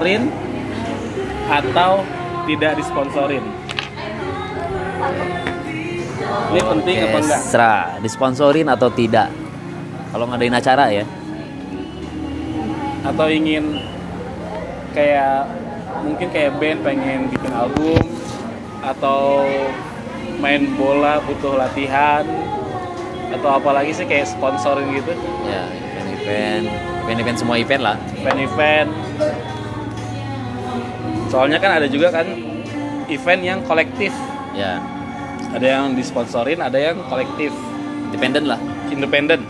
[0.00, 0.32] Sponsorin
[1.52, 2.00] atau
[2.48, 3.44] tidak disponsorin?
[6.48, 7.40] Ini penting apa enggak?
[7.44, 9.28] Serah, disponsorin atau tidak.
[10.08, 11.04] Kalau ngadain acara ya.
[13.04, 13.76] Atau ingin
[14.96, 15.52] kayak
[16.00, 18.00] mungkin kayak band pengen bikin album
[18.80, 19.44] atau
[20.40, 22.24] main bola butuh latihan
[23.36, 25.12] atau apalagi sih kayak sponsorin gitu
[25.44, 26.64] Ya, event-event,
[27.04, 27.96] event-event semua event lah.
[28.16, 28.88] event-event
[31.30, 32.26] soalnya kan ada juga kan
[33.06, 34.10] event yang kolektif
[34.50, 34.82] Ya,
[35.48, 37.54] ada yang disponsorin ada yang kolektif
[38.04, 38.58] independen lah.
[38.90, 39.46] independen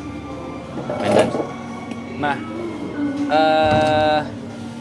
[0.76, 1.28] Independen.
[2.16, 2.36] nah
[3.26, 4.20] eh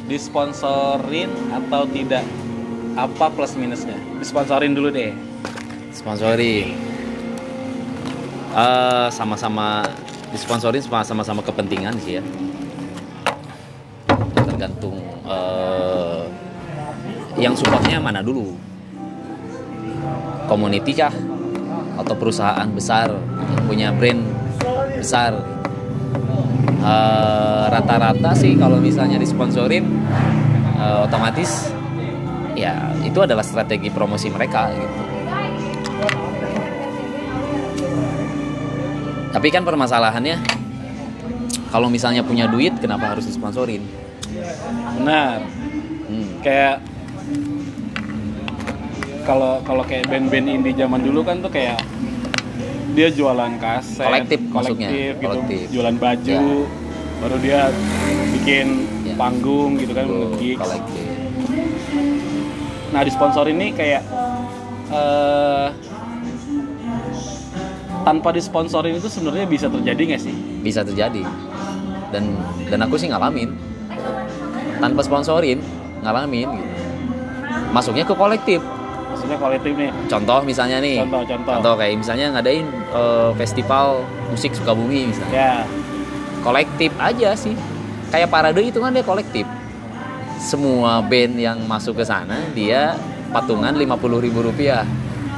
[0.06, 2.26] disponsorin atau tidak
[2.94, 5.16] apa plus minusnya disponsorin dulu deh
[5.90, 6.76] Sponsori.
[8.52, 9.82] Eh, sama-sama
[10.30, 12.24] disponsorin sama- sama-sama kepentingan sih ya.
[14.38, 14.96] Tergantung
[15.26, 15.89] eh,
[17.40, 18.54] yang supportnya mana dulu.
[20.46, 21.14] Community kah?
[22.00, 24.22] Atau perusahaan besar yang punya brand
[25.00, 25.40] besar?
[26.80, 29.84] Eh, rata-rata sih kalau misalnya disponsorin
[30.80, 31.72] eh, otomatis
[32.56, 35.00] ya itu adalah strategi promosi mereka gitu.
[39.30, 40.40] Tapi kan permasalahannya
[41.70, 43.84] kalau misalnya punya duit kenapa harus disponsorin?
[45.00, 45.42] benar
[46.10, 46.42] Hmm.
[46.42, 46.82] kayak
[49.22, 51.78] kalau kalau kayak band-band indie zaman dulu kan tuh kayak
[52.92, 55.66] dia jualan kaset Kolektif kolektif gitu kolektif.
[55.70, 56.44] jualan baju
[57.20, 57.60] baru dia
[58.34, 58.68] bikin
[59.00, 59.16] Ya.
[59.16, 60.06] panggung gitu kan
[60.38, 61.06] gigs kolektif.
[62.90, 64.02] nah disponsorin ini kayak
[64.90, 65.68] eh
[68.02, 71.24] tanpa disponsorin itu sebenarnya bisa terjadi nggak sih Bisa terjadi.
[72.10, 72.36] Dan
[72.68, 73.54] dan aku sih ngalamin.
[74.78, 75.62] Tanpa sponsorin,
[76.02, 76.69] ngalamin gitu.
[77.70, 78.62] Masuknya ke kolektif.
[79.10, 79.90] maksudnya kolektif nih.
[80.06, 81.02] Contoh misalnya nih.
[81.02, 81.74] Contoh, contoh.
[81.76, 85.34] kayak misalnya ngadain eh, festival musik Sukabumi misalnya.
[85.34, 85.54] ya.
[86.40, 87.58] Kolektif aja sih.
[88.14, 89.50] Kayak parade itu kan dia kolektif.
[90.40, 92.96] Semua band yang masuk ke sana dia
[93.34, 94.86] patungan 50.000 ribu rupiah.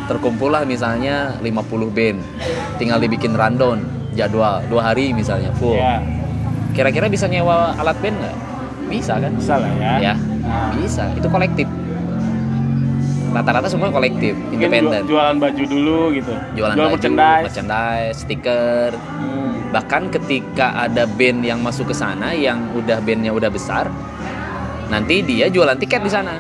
[0.05, 2.19] Terkumpul lah misalnya 50 band.
[2.75, 3.81] Tinggal dibikin rundown
[4.13, 5.79] jadwal dua hari misalnya full.
[5.79, 6.03] Ya.
[6.75, 8.35] Kira-kira bisa nyewa alat band nggak?
[8.91, 9.31] Bisa kan?
[9.31, 10.11] Bisa lah ya.
[10.11, 11.07] Ya Nah, bisa.
[11.15, 11.63] Itu kolektif
[13.31, 15.07] rata-rata semua kolektif independen.
[15.07, 16.33] ju- jualan baju dulu gitu.
[16.55, 17.45] Jualan jual baju merchandise.
[17.47, 18.91] merchandise stiker.
[18.95, 19.39] Hmm.
[19.71, 23.87] bahkan ketika ada band yang masuk ke sana yang udah bandnya udah besar
[24.91, 26.35] nanti dia jualan tiket di sana.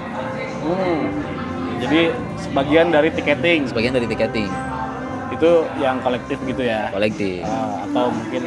[0.59, 1.07] Hmm.
[1.79, 3.71] Jadi sebagian dari tiketing.
[3.71, 4.51] Sebagian dari tiketing.
[5.31, 6.91] Itu yang kolektif gitu ya.
[6.91, 7.47] kolektif.
[7.47, 8.41] Ah, atau mungkin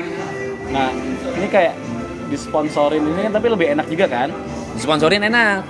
[0.69, 0.93] nah
[1.33, 1.75] ini kayak
[2.29, 4.29] disponsorin ini kan tapi lebih enak juga kan?
[4.77, 5.65] disponsorin enak.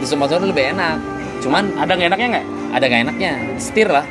[0.00, 0.96] Disponsorin lebih enak
[1.38, 2.46] cuman Ada nggak enaknya nggak?
[2.68, 4.04] ada gak enaknya setir lah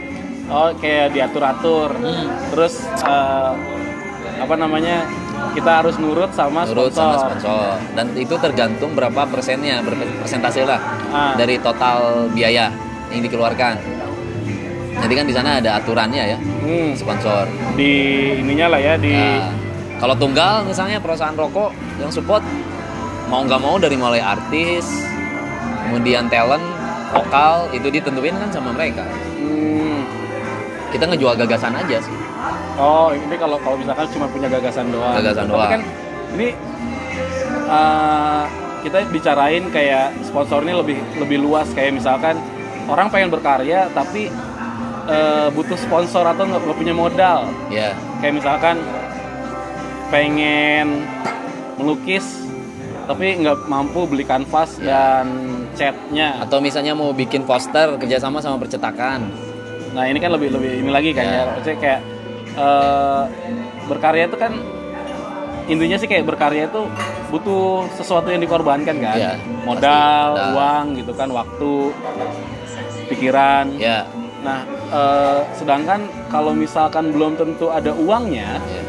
[0.47, 1.91] Oh kayak diatur-atur.
[1.93, 2.23] Hmm.
[2.49, 2.73] Terus
[3.03, 3.51] eh,
[4.38, 5.03] apa namanya
[5.51, 7.03] kita harus nurut sama Nurut sponsor.
[7.03, 11.33] sama sponsor dan itu tergantung berapa persennya berpersentase lah Ah.
[11.35, 12.71] dari total biaya
[13.09, 13.75] yang dikeluarkan
[14.94, 17.91] nanti kan di sana ada aturannya ya Hmm, sponsor di
[18.38, 19.51] ininya lah ya di Nah,
[19.97, 22.41] kalau tunggal misalnya perusahaan rokok yang support
[23.25, 24.85] mau nggak mau dari mulai artis,
[25.83, 26.63] kemudian talent,
[27.09, 29.03] vokal itu ditentuin kan sama mereka.
[29.38, 30.03] Hmm,
[30.88, 32.18] Kita ngejual gagasan aja sih.
[32.78, 35.16] Oh, ini kalau kalau misalkan cuma punya gagasan doang.
[35.16, 35.72] Gagasan Tapi doang.
[35.72, 35.81] kan
[36.34, 36.47] ini
[37.68, 38.44] eh,
[38.84, 42.40] kita bicarain kayak sponsor ini lebih lebih luas kayak misalkan
[42.88, 44.31] orang pengen berkarya tapi
[45.07, 47.47] eh, butuh sponsor atau nggak punya modal.
[47.68, 48.75] Ya, Kayak misalkan
[50.07, 51.03] pengen
[51.75, 52.24] melukis
[53.07, 55.23] tapi nggak mampu beli kanvas Ya.
[55.23, 55.25] dan
[55.73, 56.44] catnya.
[56.44, 59.23] atau misalnya mau bikin poster kerjasama sama percetakan.
[59.95, 61.34] Nah ini kan lebih lebih ini lagi kan Ya.
[61.34, 62.01] ya, maksudnya kayak
[62.53, 63.22] eh,
[63.88, 64.51] berkarya itu kan
[65.68, 66.81] intinya sih kayak berkarya itu
[67.28, 70.51] butuh sesuatu yang dikorbankan kan, Ya, modal, pasti.
[70.56, 71.74] Uang gitu kan, waktu,
[73.07, 73.65] pikiran.
[73.75, 74.07] Ya,
[74.38, 78.81] Nah eh, sedangkan kalau misalkan belum tentu ada uangnya, ya,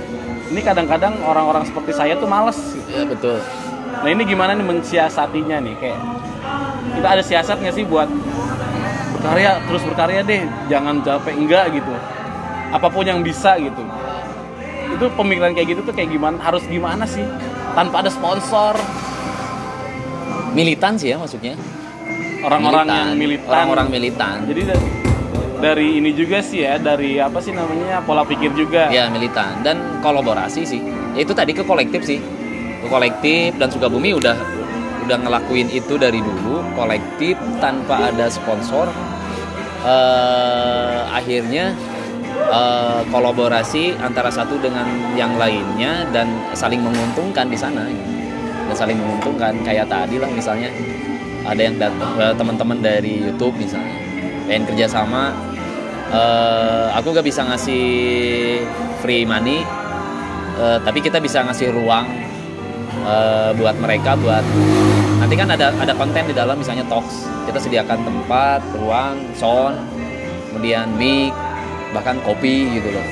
[0.48, 2.58] ini kadang-kadang orang-orang seperti saya tuh males.
[2.72, 2.94] Gitu.
[2.94, 3.38] ya betul.
[3.88, 5.74] Nah ini gimana nih mensiasatinya nih?
[5.76, 5.98] Kayak
[6.94, 8.08] kita ada siasat nggak sih buat
[9.14, 11.92] berkarya terus berkarya deh jangan capek enggak gitu.
[12.68, 13.82] Apa pun yang bisa gitu.
[14.88, 17.24] Itu pemikiran kayak gitu tuh kayak gimana harus gimana sih?
[17.72, 18.76] Tanpa ada sponsor.
[20.52, 21.54] Militan sih ya maksudnya.
[22.38, 23.50] orang-orang yang militan.
[23.50, 24.36] Orang-orang militan.
[24.46, 24.86] jadi da-
[25.58, 28.86] dari ini juga sih ya dari apa sih namanya pola pikir juga.
[28.88, 29.58] Ya militan.
[29.66, 30.78] Dan kolaborasi sih.
[31.18, 32.22] Ya, itu tadi ke kolektif sih.
[32.86, 34.58] Kolektif dan Sukabumi udah
[35.08, 38.92] udah ngelakuin itu dari dulu kolektif tanpa ada sponsor
[39.88, 41.72] eh, akhirnya
[42.52, 44.84] eh, kolaborasi antara satu dengan
[45.16, 48.12] yang lainnya dan saling menguntungkan di sana gitu.
[48.68, 50.68] dan saling menguntungkan kayak tadi lah misalnya
[51.48, 53.96] ada yang datang eh, teman-teman dari YouTube misalnya
[54.44, 55.32] pengen kerjasama
[56.12, 57.86] eh, aku gak bisa ngasih
[59.00, 59.64] free money
[60.60, 62.27] eh, tapi kita bisa ngasih ruang
[63.04, 64.44] eh, buat mereka buat
[65.18, 67.26] nanti kan ada ada konten di dalam misalnya talks.
[67.48, 69.76] Kita sediakan tempat ruang sound
[70.50, 71.32] kemudian mic
[71.92, 73.06] bahkan kopi gitu loh.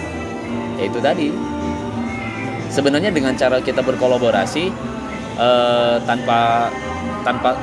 [0.77, 1.29] Ya itu tadi.
[2.69, 4.65] Sebenarnya dengan cara kita berkolaborasi
[5.39, 6.69] eh, tanpa
[7.23, 7.57] tanpa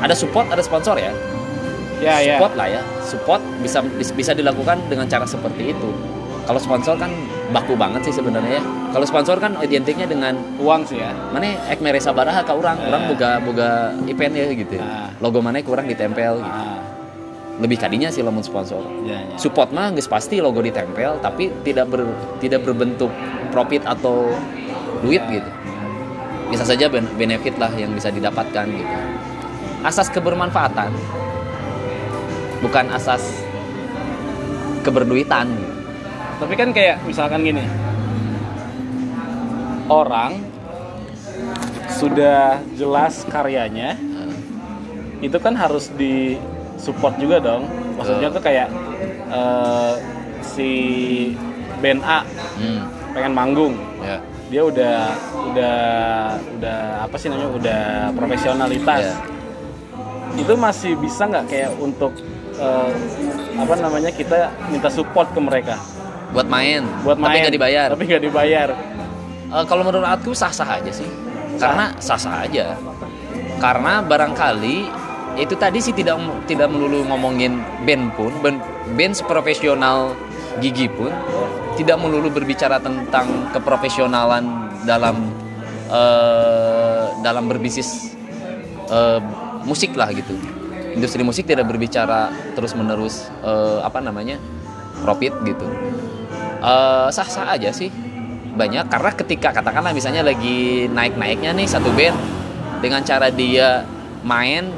[0.00, 1.12] ada support ada sponsor ya?
[2.00, 2.36] Ya ya.
[2.36, 2.82] Support lah ya.
[3.04, 5.90] Support bisa bisa dilakukan dengan cara seperti itu.
[6.48, 7.12] Kalau sponsor kan
[7.52, 11.78] baku banget sih sebenarnya ya kalau sponsor kan identiknya dengan uang sih ya mana ek
[11.78, 13.08] mere sabaraha ka orang orang Eh.
[13.14, 13.70] boga boga
[14.06, 15.10] event ya gitu Ah.
[15.22, 16.50] logo mana kurang ditempel gitu.
[16.50, 16.78] ah
[17.60, 19.36] lebih kadinya sih lamun sponsor ya, ya.
[19.36, 22.08] support mah nggak pasti logo ditempel tapi tidak ber,
[22.40, 23.12] tidak berbentuk
[23.52, 24.32] profit atau
[25.04, 25.50] duit gitu
[26.48, 28.96] bisa saja ben- benefit lah yang bisa didapatkan gitu
[29.84, 30.88] asas kebermanfaatan
[32.64, 33.22] bukan asas
[34.80, 35.74] keberduitan gitu.
[36.40, 37.64] tapi kan kayak misalkan gini
[39.90, 40.38] orang
[41.90, 43.98] sudah jelas karyanya
[45.20, 46.40] itu kan harus di
[46.80, 47.68] support juga dong.
[48.00, 48.72] Maksudnya tuh kayak
[49.28, 49.92] eh,
[50.40, 50.70] si
[51.82, 52.24] band A
[52.56, 53.74] Hmm, pengen manggung.
[54.00, 54.20] Ya.
[54.50, 54.98] dia udah
[55.52, 55.78] udah
[56.58, 57.82] udah apa sih namanya udah
[58.16, 59.04] profesionalitas.
[59.12, 59.16] Ya.
[60.30, 62.16] itu masih bisa nggak kayak untuk
[62.56, 62.90] eh,
[63.60, 65.76] apa namanya kita minta support ke mereka?
[66.32, 66.80] Buat main.
[67.04, 67.28] Buat main.
[67.28, 67.88] tapi nggak dibayar.
[67.92, 68.68] Tapi nggak dibayar
[69.50, 71.10] Eh, kalau menurut aku sah sah aja sih.
[71.58, 72.78] Karena sah sah aja.
[73.58, 74.76] Karena barangkali
[75.38, 78.58] itu tadi sih tidak tidak melulu ngomongin band pun band,
[78.98, 80.14] band seprofesional
[80.58, 81.10] gigi pun
[81.78, 85.30] tidak melulu berbicara tentang keprofesionalan dalam
[85.90, 88.14] eh, dalam berbisnis
[88.86, 89.20] eh,
[89.66, 90.34] musik lah gitu.
[90.90, 93.30] Industri musik tidak berbicara terus menerus
[93.82, 94.38] apa namanya
[95.02, 95.66] profit gitu.
[96.60, 97.88] Eh, sah sah aja sih
[98.50, 102.16] banyak karena ketika katakanlah misalnya lagi naik naiknya nih satu band
[102.80, 103.84] dengan cara dia
[104.22, 104.68] main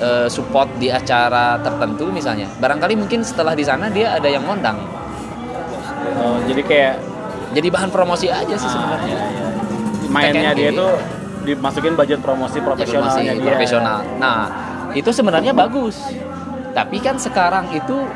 [0.00, 4.78] eh, support di acara tertentu misalnya barangkali mungkin setelah di sana dia ada yang ngondang.
[6.20, 6.94] Oh, jadi kayak
[7.52, 9.16] jadi bahan promosi aja sih sebenarnya.
[9.16, 9.48] ah, ya,
[10.06, 10.08] ya.
[10.10, 10.92] mainnya dia tuh
[11.44, 13.48] dimasukin budget promosi Ya, profesionalnya promosi dia.
[13.52, 13.98] profesional.
[14.18, 14.38] Nah
[14.92, 15.96] itu sebenarnya bagus.
[16.70, 18.06] Tapi kan sekarang itu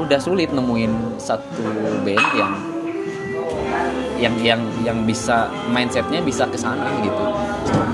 [0.00, 1.62] udah sulit nemuin satu
[2.02, 2.52] band yang
[4.18, 7.24] yang yang yang bisa mindsetnya bisa ke sana gitu.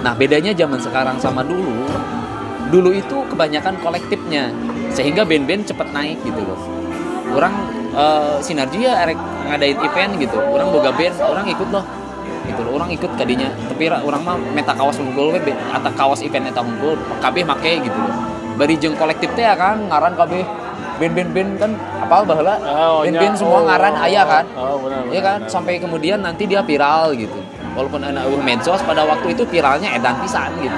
[0.04, 1.88] Nah bedanya zaman sekarang sama dulu,
[2.68, 4.52] dulu itu kebanyakan kolektifnya
[4.92, 6.60] sehingga band-band cepet naik gitu loh.
[7.32, 7.54] Orang
[7.92, 9.18] eh, sinergi ya erek
[9.48, 11.84] ngadain event gitu, orang boga band, orang ikut loh.
[12.48, 16.24] Gitu loh, orang ikut tadinya tapi ra- orang mah meta kawas unggul we atau kawas
[16.24, 18.14] event eta unggul kabeh make gitu loh.
[18.56, 20.42] Bari jeung kolektif ya kan ngaran kabeh
[20.98, 23.38] band-band band kan apal baheula Oh, band-band iya.
[23.38, 23.66] semua Oh.
[23.66, 24.44] ngaran aya kan?
[24.54, 25.38] Oh benar Iya kan?
[25.46, 27.38] sampai kemudian nanti dia viral gitu.
[27.72, 30.74] Walaupun anak uh, medsos pada waktu itu viralnya edan pisan gitu.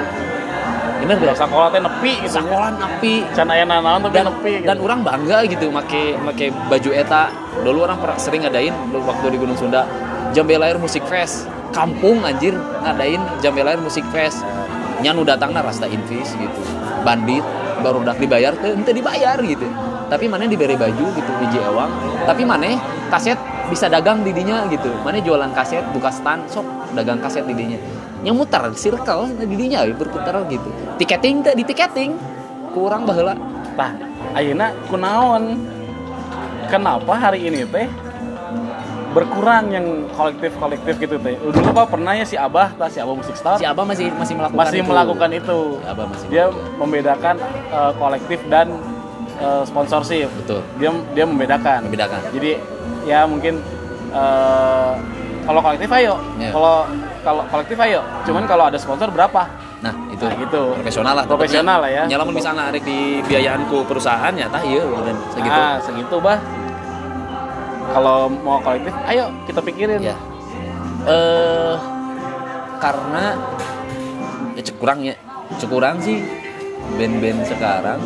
[1.01, 1.33] Bener gak?
[1.33, 2.45] Sekolah teh nepi gitu ya.
[2.45, 4.67] Sekolah api can aya nanaon tapi dan nepi gitu.
[4.69, 7.33] dan orang bangga gitu make make baju eta.
[7.65, 9.89] Dulu orang pernah sering ngadain waktu di Gunung Sunda
[10.31, 11.49] Jambelair Musik Fest.
[11.73, 12.53] Kampung anjir
[12.85, 14.45] ngadain Jambelair Musik Fest.
[15.01, 16.61] Nya nu datangna rasta invis gitu.
[17.01, 17.41] Bandit
[17.81, 19.65] baru udah dibayar teh ente dibayar gitu
[20.11, 21.91] tapi mana diberi baju gitu hiji ewang
[22.27, 22.75] tapi mana
[23.09, 23.39] kaset
[23.71, 26.67] bisa dagang di dinya gitu mana jualan kaset buka stand sok
[26.99, 27.79] dagang kaset di dinya
[28.27, 32.19] yang muter circle di dinya we, berputar gitu tiketing teh di tiketing
[32.75, 33.39] kurang baheula
[33.79, 33.95] Tah,
[34.35, 35.57] ayeuna kunaon?
[36.69, 37.89] Kenapa hari ini teh
[39.11, 41.35] berkurang yang kolektif-kolektif gitu teh?
[41.39, 44.35] Dulu kok pernah ya si Abah, tah si Abah Musik Star si Abah masih masih
[44.39, 44.91] melakukan masih itu.
[44.91, 45.59] melakukan itu.
[45.81, 46.47] Si Abah masih Dia
[46.79, 47.37] membedakan
[47.73, 48.67] eh, kolektif dan
[49.41, 50.29] eh, sponsorship.
[50.37, 51.85] betul Dia dia membedakan.
[51.85, 52.61] membedakan Jadi
[53.03, 53.59] ya mungkin
[54.11, 54.93] eh,
[55.41, 56.53] kalau kolektif ayo, Iya.
[56.53, 56.75] kalau
[57.21, 58.01] kalau kolektif ayo.
[58.23, 59.49] Cuman kalau ada sponsor berapa?
[59.81, 60.77] nah itu Nah, gitu.
[60.77, 62.05] profesional lah Profesional lah ya.
[62.05, 66.37] nyalamun misalnya ada di biayaan ku perusahaan ya tah iya dan segitu Ah, segitu bah.
[67.91, 69.99] Kalau mau kolektif, ayo kita pikirin.
[70.01, 70.13] ya
[71.03, 71.75] eh
[72.77, 73.41] karena
[74.53, 75.17] ya cek kurang ya
[75.51, 76.21] cek kurang sih
[76.95, 78.01] band-band sekarang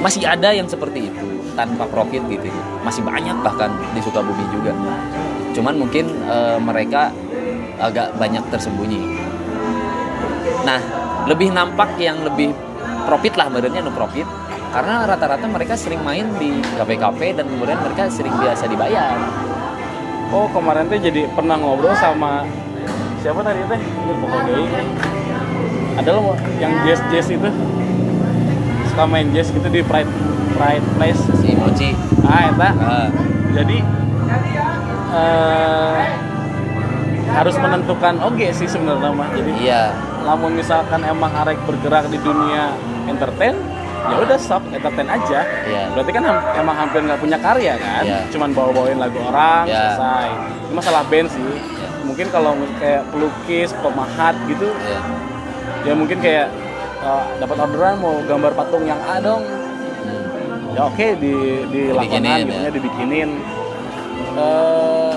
[0.00, 2.62] masih ada yang seperti itu tanpa profit gitu ya.
[2.82, 4.72] Masih banyak bahkan di Sukabumi juga.
[5.52, 7.12] Cuman mungkin eh, mereka
[7.80, 9.00] agak banyak tersembunyi.
[10.64, 10.80] Nah
[11.28, 12.52] lebih nampak yang lebih
[13.04, 14.26] profit lah badannya no profit.
[14.70, 19.18] Karena rata-rata mereka sering main di kafe-kafe dan kemudian mereka sering biasa dibayar.
[20.30, 22.46] Oh kemarin teh jadi pernah ngobrol sama
[23.18, 23.80] siapa tadi teh?
[25.98, 27.50] Ada loh yang jazz jazz itu
[28.90, 30.10] suka main jazz gitu di Pride
[30.52, 31.22] Pride Place.
[31.38, 32.68] si Mochi Ah, eta.
[32.74, 33.08] Ah,
[33.50, 33.78] Jadi
[35.10, 35.98] eh
[37.30, 39.30] harus menentukan oke sih sebenarnya mah.
[39.30, 42.74] Jadi iya lamun misalkan emang arek bergerak di dunia
[43.06, 43.56] entertain
[44.02, 45.92] ya udah stop entertain aja Iya.
[45.92, 48.18] berarti kan emang hampir nggak punya karya kan Iya.
[48.28, 49.96] cuman bawa bawain lagu orang Iya.
[49.96, 50.28] selesai
[50.60, 51.88] itu masalah band sih Iya.
[52.02, 55.00] mungkin kalau kayak pelukis pemahat gitu iya
[55.82, 56.48] ya mungkin kayak
[57.00, 59.42] eh, dapat orderan mau gambar patung yang A dong
[60.00, 60.72] Hmm.
[60.72, 61.34] ya oke di
[61.66, 62.70] dilakukan Dibikinin, gitu ya.
[62.70, 63.30] dibikinin
[64.30, 65.14] Eh,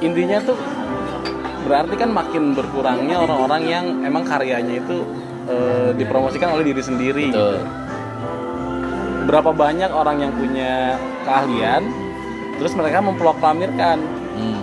[0.00, 0.58] intinya tuh
[1.62, 5.06] berarti kan makin berkurangnya orang-orang yang emang karyanya itu
[5.46, 7.64] eh, dipromosikan oleh diri sendiri betul gitu.
[9.24, 11.82] berapa banyak orang yang punya keahlian
[12.58, 13.96] terus mereka memproklamirkan
[14.32, 14.62] Hmm.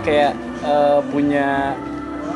[0.00, 0.32] kayak
[0.62, 1.74] eh, punya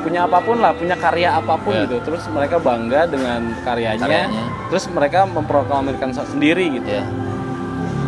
[0.01, 1.85] punya apa pun lah punya karya apa pun Ya.
[1.87, 1.97] gitu.
[2.03, 4.45] Terus mereka bangga dengan karyanya, Karyanya.
[4.71, 6.89] terus mereka memproklamirkan sendiri gitu.
[6.91, 7.05] Ya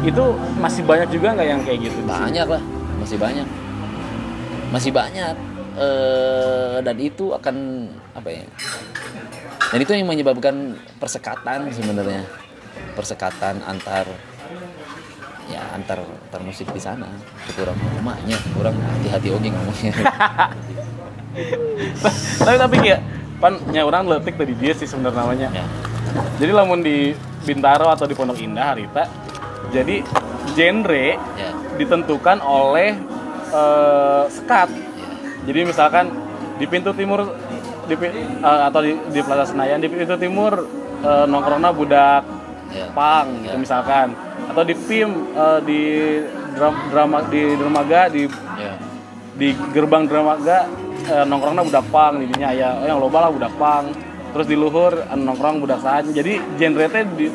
[0.06, 0.22] itu
[0.62, 2.62] masih banyak juga nggak yang kayak gitu banyak lah
[3.02, 3.46] masih banyak.
[4.70, 5.34] Masih banyak.
[5.76, 7.56] Eh dan itu akan
[8.14, 8.42] apa ya?
[9.66, 12.22] Dan itu yang menyebabkan persekatan sebenarnya.
[12.94, 14.06] Persekatan antar
[15.46, 17.10] ya antar antar musik di sana.
[17.58, 19.90] Kurang rumahnya kurang hati-hati oke ngomongnya
[22.40, 23.00] tapi tapi kayak
[23.36, 25.48] pan nya orang letik tadi dia sih sebenarnya namanya.
[25.52, 25.64] Ya.
[26.40, 27.12] Jadi lamun di
[27.44, 29.04] Bintaro atau di Pondok Indah Harita
[29.74, 30.00] jadi
[30.56, 31.50] genre ya.
[31.76, 32.96] ditentukan oleh
[33.52, 34.68] eh, sekat.
[34.72, 35.08] Ya.
[35.46, 36.04] Jadi misalkan
[36.56, 37.36] di pintu timur
[37.86, 40.64] di, eh, atau di, di Plaza Senayan di pintu timur
[41.04, 42.22] eh, nongkrongnya budak
[42.72, 42.86] ya.
[42.96, 43.60] pang gitu Ya.
[43.60, 44.16] misalkan.
[44.46, 45.80] Atau di PIM eh, di
[46.56, 48.24] dram- drama di dermaga di
[48.56, 48.72] ya.
[49.36, 50.64] di gerbang dermaga
[51.06, 53.84] eh, nongkrongnya budak pang didinya ya oh, yang loba lah budak pang.
[54.32, 57.26] Terus di luhur eh, nongkrong budak saja jadi genre teh di,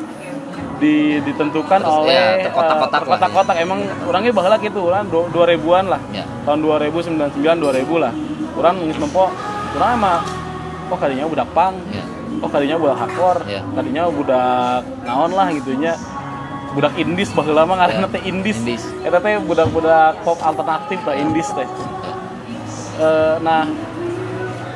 [0.78, 5.88] di- ditentukan Terus, oleh ya, terkotak-kotak eh, terkotak-kotak emang orangnya bahala gitu orang dua ribuan
[5.88, 6.00] lah.
[6.10, 6.24] Ya.
[6.42, 8.12] Tahun 2099 2000 lah.
[8.52, 9.30] Orang ngis nempo
[9.72, 10.20] orang emang
[10.88, 11.74] oh kalinya budak pang.
[11.88, 12.04] Ya.
[12.42, 13.40] Oh kalinya budak hardcore.
[13.46, 13.62] Iya.
[13.72, 15.94] tadinya budak naon lah gitunya
[16.72, 18.14] budak indis baheula mah ngaranna Iya.
[18.16, 18.58] teh indis.
[18.58, 18.82] Indis.
[19.02, 21.68] eta teh budak-budak pop alternatif lah indis teh
[22.92, 23.64] Eh, nah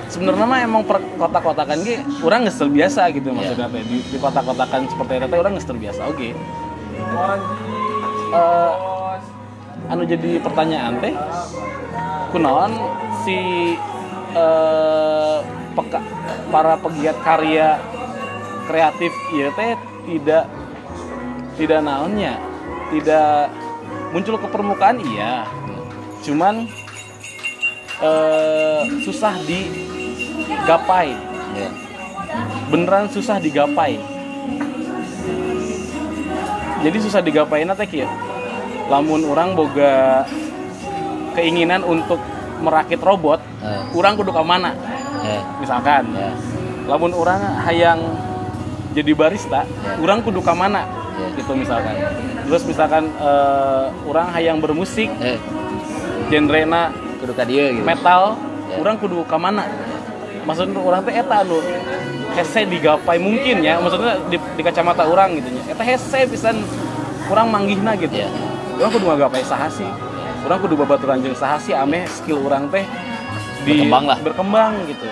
[0.09, 4.89] sebenarnya mah emang per kotak-kotakan ge orang ngesel biasa gitu maksudnya teh di, di kotak-kotakan
[4.89, 6.29] seperti itu orang ngesel biasa oke.
[8.33, 8.73] Eh,
[9.93, 11.13] anu jadi pertanyaan teh
[12.33, 12.73] kunaon
[13.29, 13.37] si
[14.33, 15.39] eh,
[15.77, 16.01] peka,
[16.49, 17.77] para pegiat karya
[18.65, 19.77] kreatif ieu teh
[20.09, 20.49] tidak
[21.61, 22.41] tidak naonnya
[22.89, 23.53] tidak
[24.17, 25.45] muncul ke permukaan iya.
[26.25, 26.67] Cuman
[28.03, 31.09] eh, susah digapai.
[31.57, 31.69] Ya.
[32.69, 33.97] Beneran susah digapai.
[36.85, 38.09] Jadi susah digapai teh kieu?
[38.87, 40.23] Lamun orang boga
[41.35, 42.21] keinginan untuk
[42.63, 44.71] merakit robot Eh, orang kudu ke mana?
[45.27, 45.43] Ya.
[45.59, 46.31] Misalkan ya.
[46.87, 47.99] lamun orang hayang
[48.95, 49.99] jadi barista Ya.
[49.99, 50.87] orang kudu ke mana?
[51.17, 51.27] Ya.
[51.35, 51.97] gitu misalkan.
[52.47, 55.41] Terus misalkan eh, orang hayang bermusik eh
[56.31, 57.85] genrena kudu ka dieu gitu.
[57.85, 58.83] Metal Ya.
[58.83, 59.63] orang kudu ke mana?
[60.43, 61.63] Maksudnya orang teh eta anu
[62.35, 63.79] hese digapai mungkin ya.
[63.79, 65.63] Maksudnya di, di kacamata orang gitu nya.
[65.71, 66.67] Eta hese pisan
[67.31, 68.27] kurang manggihna gitu.
[68.27, 68.27] Ya.
[68.83, 69.87] Orang kudu ngagapai saha sih?
[70.43, 71.79] Orang kudu babaturan jeung saha sih?
[71.79, 72.83] Ameh skill orang teh
[73.63, 74.19] Berkembang lah.
[74.19, 75.07] berkembang gitu.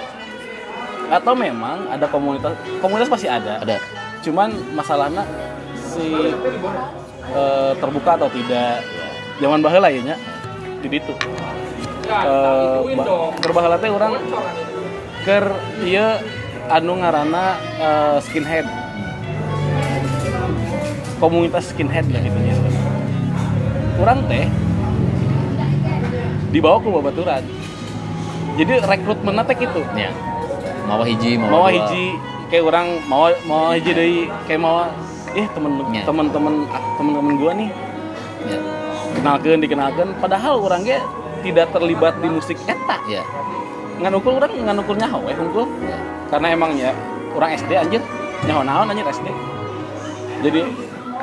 [1.11, 3.63] Atau memang ada komunitas komunitas pasti ada.
[3.63, 3.79] Ada.
[4.19, 5.23] Cuman masalahnya
[5.79, 6.11] si
[7.31, 8.83] eh, terbuka atau tidak.
[9.39, 10.17] Zaman baheula ya nya
[10.83, 11.15] di ditu
[12.05, 14.15] eh ba- keur baheula teh urang
[15.25, 15.45] keur
[15.83, 16.07] ieu
[16.69, 17.45] anu ngaranna
[17.81, 18.67] eh, skinhead.
[21.21, 22.55] Komunitas skinhead lah gitu nya
[24.01, 24.45] urang teh.
[26.53, 27.43] Dibawa ke babaturan.
[28.55, 29.81] Jadi rekrutmen teh gitu.
[29.97, 30.11] Ya.
[30.85, 31.73] Mau hiji mau mau dua.
[31.73, 32.05] hiji
[32.53, 34.85] kayak orang mau mau hiji dari kayak mau
[35.35, 36.05] eh temen Ya.
[36.05, 36.69] teman-teman
[37.01, 37.71] teman-teman gua nih.
[38.45, 38.59] Ya.
[39.17, 41.01] Kenalkan dikenalkan padahal orangnya
[41.45, 42.97] tidak terlibat di musik eta.
[43.05, 43.21] Ya
[43.95, 45.95] ngan ukur orang ngan ukur nyaho eh unggul ya
[46.27, 46.91] karena emang ya
[47.37, 48.03] orang SD anjir.
[48.45, 49.29] Nyaho naon anjir SD
[50.43, 50.61] jadi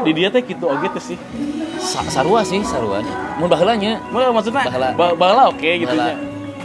[0.01, 1.17] di dia teh gitu oke tuh sih.
[1.77, 3.01] Sa sarua sih sarua
[3.37, 4.01] mun baheulanya.
[4.09, 4.65] Mau maksudnya?
[4.65, 4.89] Baheula.
[4.93, 6.09] ba- baheula oke gitu Baheula.
[6.09, 6.15] nya.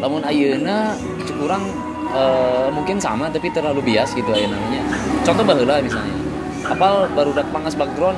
[0.00, 0.92] Lamun ayeuna
[1.24, 1.64] cek urang
[2.12, 4.80] eh, mungkin sama tapi terlalu bias gitu ya namanya.
[5.24, 6.16] Contoh baheula misalnya.
[6.64, 8.16] Apal baru dak pangas background?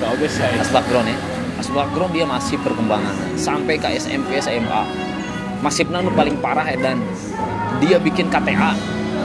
[0.00, 0.42] Gak oke sih.
[0.58, 1.16] as background ya
[1.64, 3.16] as background dia masih perkembangan.
[3.40, 4.82] Sampai ke SMP SMA
[5.64, 7.00] masifnya nu paling parah edan.
[7.80, 8.76] Dia bikin KTA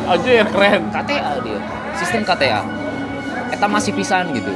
[0.08, 0.88] Aja ya keren.
[0.88, 1.60] KTA dia.
[2.00, 2.64] Sistem KTA
[3.52, 4.56] eta masih pisan gitu.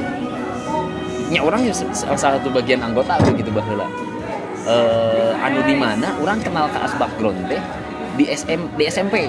[1.28, 3.84] Nya orang ya salah satu bagian anggota begitu baheula
[4.64, 7.60] eh anu di mana orang kenal ke as background teh
[8.16, 9.28] di SM di SMP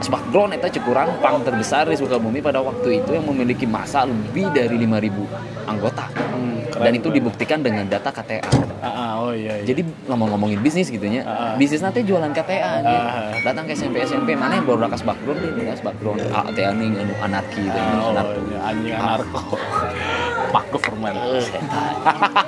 [0.00, 4.78] background eta cekurang pang terbesar di Sukabumi pada waktu itu yang memiliki masa lebih dari
[4.78, 5.10] 5000
[5.66, 7.16] anggota Hmm, keren, dan itu keren.
[7.18, 8.46] dibuktikan dengan data KTA
[8.78, 9.66] Ah, ah, oh iya, iya.
[9.66, 11.58] jadi ngomong-ngomongin bisnis gitu nya Ah.
[11.58, 12.78] bisnis nanti jualan KTA.
[12.78, 13.34] Ah.
[13.42, 16.94] datang ke SMP SMP mana yang baru rakas background deh rakas background ah teh anu
[16.94, 19.40] anu anarki teh Ah, oh, anarko iya, anjing anarko.
[20.54, 21.18] Pak government.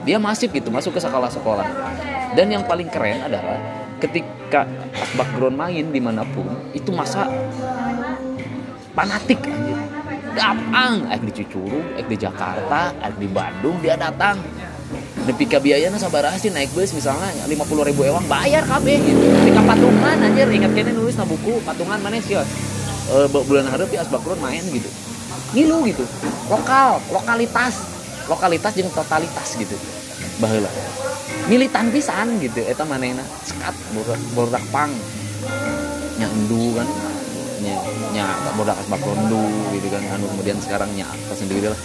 [0.00, 1.68] Dia masif gitu masuk ke sekolah-sekolah
[2.32, 3.60] dan yang paling keren adalah
[4.00, 4.66] ketika pas
[5.14, 7.30] background main di mana pun itu masa
[8.92, 9.78] fanatik anjir
[10.34, 14.42] gampang ek di Cucurug ek di Jakarta ek di Bandung dia datang
[15.20, 17.52] Nepi ka biayana sabar sih naik bus misalnya 50
[17.92, 19.20] ribu ewang bayar kabeh gitu.
[19.20, 22.34] Nepi ka patungan anjir ingat kene nulis na buku patungan mana sih?
[23.28, 24.88] Bu- bulan hareup ya asbakron main gitu.
[25.54, 26.04] Ngilu gitu.
[26.48, 27.84] Lokal, lokalitas.
[28.26, 29.76] Lokalitas jeung totalitas gitu.
[30.40, 30.70] Baheula.
[31.46, 33.22] Militan pisan gitu eta manehna.
[33.44, 33.76] Sekat
[34.34, 34.90] borak pang.
[36.16, 36.88] Nya endu kan
[37.60, 37.76] nya
[38.16, 38.24] nya
[38.56, 39.44] bodak asbakron endu
[39.76, 41.04] gitu kan anu kemudian sekarang nya
[41.36, 41.80] sendiri lah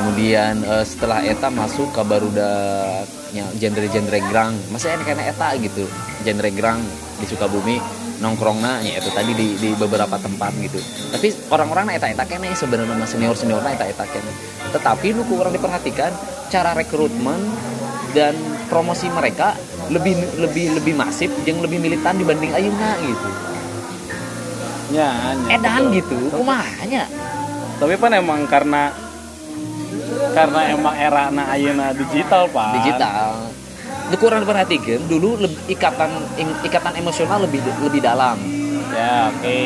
[0.00, 5.84] kemudian eh, setelah eta masuk ke barudaknya genre-genre grang masih enak enak eta gitu
[6.22, 6.80] genre grang
[7.18, 7.78] di Sukabumi
[8.24, 10.80] nongkrongna ya itu tadi di, di beberapa tempat gitu.
[11.12, 14.32] Tapi orang-orang na eta eta kene sebenarnya mas senior seniorna eta eta kene
[14.74, 16.10] tetapi nu ku orang diperhatikan
[16.50, 17.38] cara rekrutmen
[18.10, 18.34] dan
[18.66, 19.54] promosi mereka
[19.92, 23.28] lebih lebih lebih masif yang lebih militan dibanding ayeuna gitu.
[24.92, 25.10] Ya,
[25.48, 25.96] ya, edan betul.
[25.96, 27.08] gitu kumahanya
[27.80, 28.94] Tapi kan emang karena
[30.36, 32.70] karena emang era na ayeuna digital, Pak.
[32.78, 33.50] digital
[34.20, 36.10] kurang diperhatikan dulu lebih, ikatan
[36.64, 38.36] ikatan emosional lebih lebih dalam.
[38.94, 39.58] Ya, oke.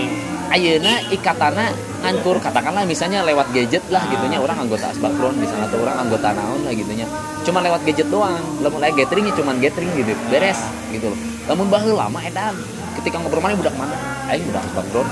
[0.48, 1.68] ayeuna ikatana
[2.00, 6.64] ngancur katakanlah misalnya lewat gadget lah gitunya orang anggota asbakron misalnya atau orang anggota naon
[6.64, 7.04] lah gitunya
[7.44, 11.18] cuma lewat gadget doang lamun aya gathering ya cuman gathering gitu beres gitu loh.
[11.48, 12.56] Lamun baheula lama edan
[12.96, 13.96] ketika ngobrol mana budak mana?
[14.32, 15.08] Aing budak asbakron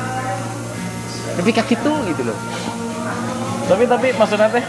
[1.37, 2.39] tapi kayak gitu gitu loh.
[3.69, 4.65] Tapi tapi maksudnya teh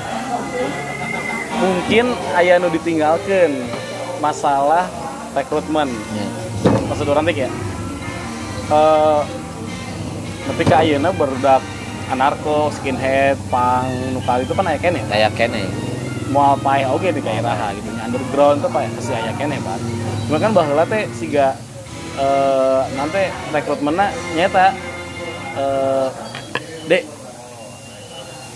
[1.63, 3.71] mungkin aya nu ditinggalkan
[4.19, 4.85] masalah
[5.33, 5.89] rekrutmen.
[6.13, 6.27] ya.
[6.87, 7.49] Maksud orang teh ya.
[8.67, 9.21] Eh
[10.47, 11.59] ketika ayeuna barudak
[12.07, 15.03] anarko, skinhead, pang, nukal itu kan aya kene.
[15.11, 15.67] kayak kene
[16.27, 17.87] Moal pae oge di daerah gitu.
[17.91, 18.07] nya.
[18.07, 19.79] Underground tuh pae pasti aya kene, Pak.
[20.27, 21.55] Cuma kan baheula teh siga
[22.17, 23.21] eh nanti
[23.53, 24.73] rekrutmenna nyata
[25.53, 26.07] eh
[26.89, 27.03] dek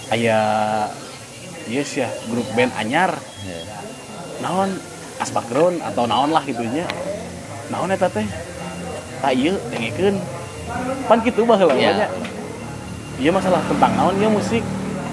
[0.09, 0.39] aya
[1.69, 3.57] yes ya grup band anyar Ya.
[4.37, 4.77] naon
[5.21, 6.89] as background atau naon lah gitunya
[7.69, 8.25] naon eta teh
[9.21, 10.17] tak ieu dengekeun
[11.05, 11.93] pan kitu baheula Iya.
[11.93, 12.09] yeah.
[13.21, 14.65] iya masalah tentang naon ieu musik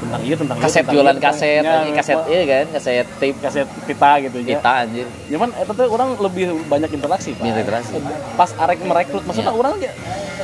[0.08, 3.36] tentang iya tentang ieu, kaset tentang jualan tentang- kaset Ya, kaset iya kan kaset tape
[3.38, 7.60] kaset pita gitu ya kita anjir cuman eta teh orang lebih banyak interaksi pak Banyak
[7.60, 7.92] interaksi.
[8.34, 9.60] pas arek merekrut maksudnya Iya.
[9.60, 9.92] orang ya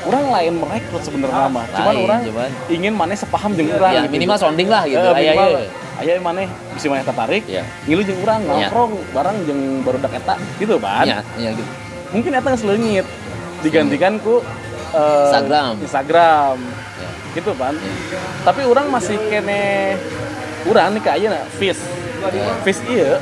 [0.04, 2.50] orang lain merekrut sebenarnya mah cuman orang cuman.
[2.68, 4.12] ingin maneh sepaham jeung urang ya gitu.
[4.12, 5.68] minimal sounding lah gitu Eh, minimal, ieu.
[5.96, 7.62] aya maneh bisa maneh tertarik Iya.
[7.84, 8.50] ngilu jeung urang Iya.
[8.68, 11.70] nongkrong bareng jeung barudak eta gitu kan Iya, iya gitu.
[12.12, 13.06] mungkin eta geus leungit
[13.60, 14.44] digantikan ku
[14.92, 15.72] eh, Instagram.
[15.80, 16.93] Instagram Ya.
[17.34, 17.70] Gitu Iya.
[18.42, 19.94] tapi orang masih kene
[20.64, 21.82] urang nih kayak ayeuna fish
[22.62, 23.18] fish iya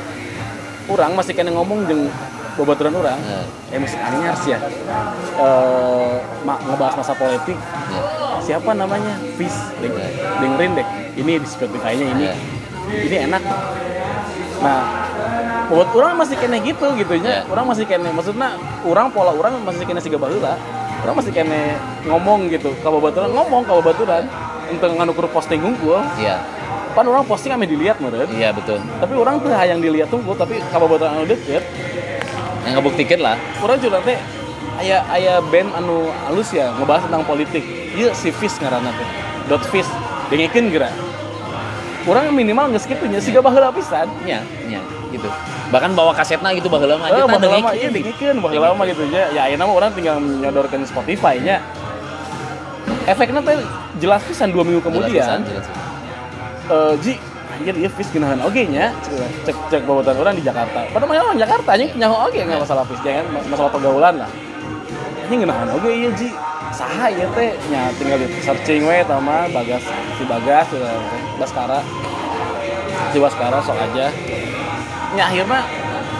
[0.85, 2.07] orang masih kene ngomong jeung
[2.53, 3.41] babaturan orang Iya.
[3.69, 4.59] eh musik anyar sih ya
[5.35, 8.01] eh ma- ngebahas masa politik Iya.
[8.39, 10.09] siapa namanya fish Deng- Iya.
[10.39, 12.35] dengerin deh ini di Spotify-nya ini Iya.
[13.01, 13.43] ini enak
[14.59, 14.81] nah
[15.65, 17.49] buat orang masih kene gitu gitu nya Iya.
[17.49, 20.55] orang masih kene maksudnya orang pola orang masih kene siga baheula
[21.03, 22.71] orang masih kene ngomong gitu.
[22.79, 23.61] Ka babaturan ngomong.
[23.63, 24.23] Ka babaturan
[24.71, 26.39] untuk nganukur posting unggul Iya.
[26.93, 28.77] pan orang posting ame dilihat meureun Iya betul.
[28.77, 31.65] tapi orang tuh hayang dilihat tunggu tapi ka babaturan anu deket
[32.63, 33.35] Yang ngebuktikan lah.
[33.59, 34.17] orang juga teh
[34.77, 37.61] aya aya band anu halus ya ngebahas tentang politik.
[37.93, 39.09] Iya si Fish ngaranna teh
[39.45, 39.89] dot Fish
[40.29, 40.89] dengekeun geura
[42.03, 44.07] orang minimal geus kitu nya siga baheula pisan.
[44.23, 44.81] Iya, iya
[45.13, 45.29] gitu.
[45.69, 47.77] Bahkan bawa kasetnya gitu baheula mah Eh, aja baheula mah dengekeun.
[47.77, 51.61] iya dengekeun baheula mah gitu nya ya ayeuna mah orang tinggal nyodorkeun Spotify nya
[53.03, 53.57] efeknya teh
[53.99, 55.11] jelas pisan dua minggu kemudian.
[55.11, 55.81] Jelas pisan, jelas pisan.
[56.63, 57.13] eh ji
[57.53, 58.89] anjir ieu Fish geunahan oge nya.
[59.43, 60.87] Cek cek babaturan orang di Jakarta.
[60.89, 64.29] Padahal mah orang Jakarta nya nyaho oge nggak masalah Fish jangan masalah pergaulan lah.
[65.23, 66.29] Ini ngenahan oke iya ji.
[66.73, 67.53] Saha ya teh.
[67.69, 69.83] Nya tinggal di searching we sama bagas
[70.17, 70.87] si bagas gitu,
[71.37, 71.79] baskara.
[73.11, 74.09] Si baskara sok aja
[75.13, 75.61] nya akhirnya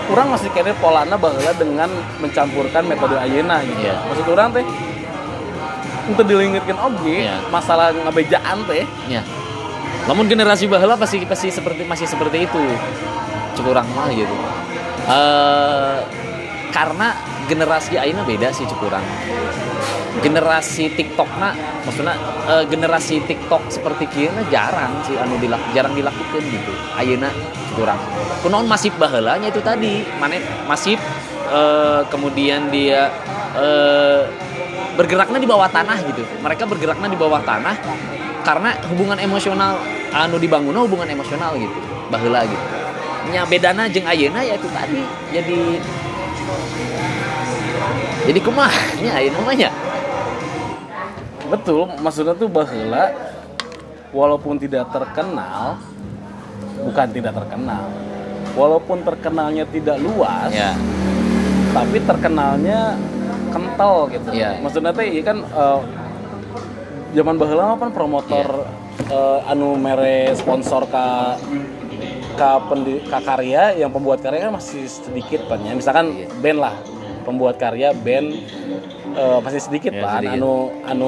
[0.06, 3.96] kurang masih kira polana bahwa dengan mencampurkan metode ayeuna gitu Iya.
[4.06, 4.66] maksud orang teh
[6.04, 7.40] untuk dilingkitkan oke Iya.
[7.50, 9.24] masalah ngabejaan teh Ya.
[10.04, 12.60] Namun generasi baheula pasti pasti seperti masih seperti itu.
[13.56, 14.36] Cukurang mah gitu.
[15.08, 15.96] Eh
[16.76, 17.16] karena
[17.48, 19.00] generasi ayeuna beda sih cukurang.
[20.20, 21.56] Generasi TikTok na,
[21.88, 22.20] maksudnya
[22.52, 26.72] eh, generasi TikTok seperti kieu na jarang sih anu dilak, jarang dilakukan gitu.
[27.00, 27.32] Ayeuna
[27.74, 27.98] cukurang.
[28.46, 30.38] Kunaon masif baheulanya itu tadi, mana
[30.70, 31.02] masif
[31.50, 33.10] eh, kemudian dia
[33.58, 34.30] eh,
[34.94, 36.22] bergeraknya di bawah tanah gitu.
[36.46, 37.76] Mereka bergeraknya di bawah tanah
[38.46, 39.80] karena hubungan emosional
[40.14, 41.74] anu dibangun hubungan emosional gitu
[42.12, 42.66] baheula gitu
[43.32, 45.00] nya bedana jeung ayeuna ya itu tadi
[45.32, 45.60] jadi
[48.28, 49.72] jadi kumaha nya ayeuna mah nya
[51.54, 53.14] Betul, maksudnya tuh bahwa
[54.10, 55.78] walaupun tidak terkenal,
[56.84, 57.88] bukan tidak terkenal,
[58.54, 60.76] walaupun terkenalnya tidak luas, ya
[61.74, 62.94] tapi terkenalnya
[63.50, 64.30] kental gitu.
[64.30, 64.62] Iya.
[64.62, 65.80] Maksudnya teh iya kan eh,
[67.18, 68.70] zaman baheula kan promotor
[69.10, 71.38] eh, anu mere sponsor ka
[72.38, 75.74] ka, pendi, ka karya yang pembuat karya kan masih sedikit pan ya.
[75.74, 76.30] Misalkan Iya.
[76.42, 76.76] band lah,
[77.26, 78.38] pembuat karya band
[79.14, 80.38] eh, masih sedikit Ya, pan sedikit.
[80.38, 80.54] anu
[80.86, 81.08] anu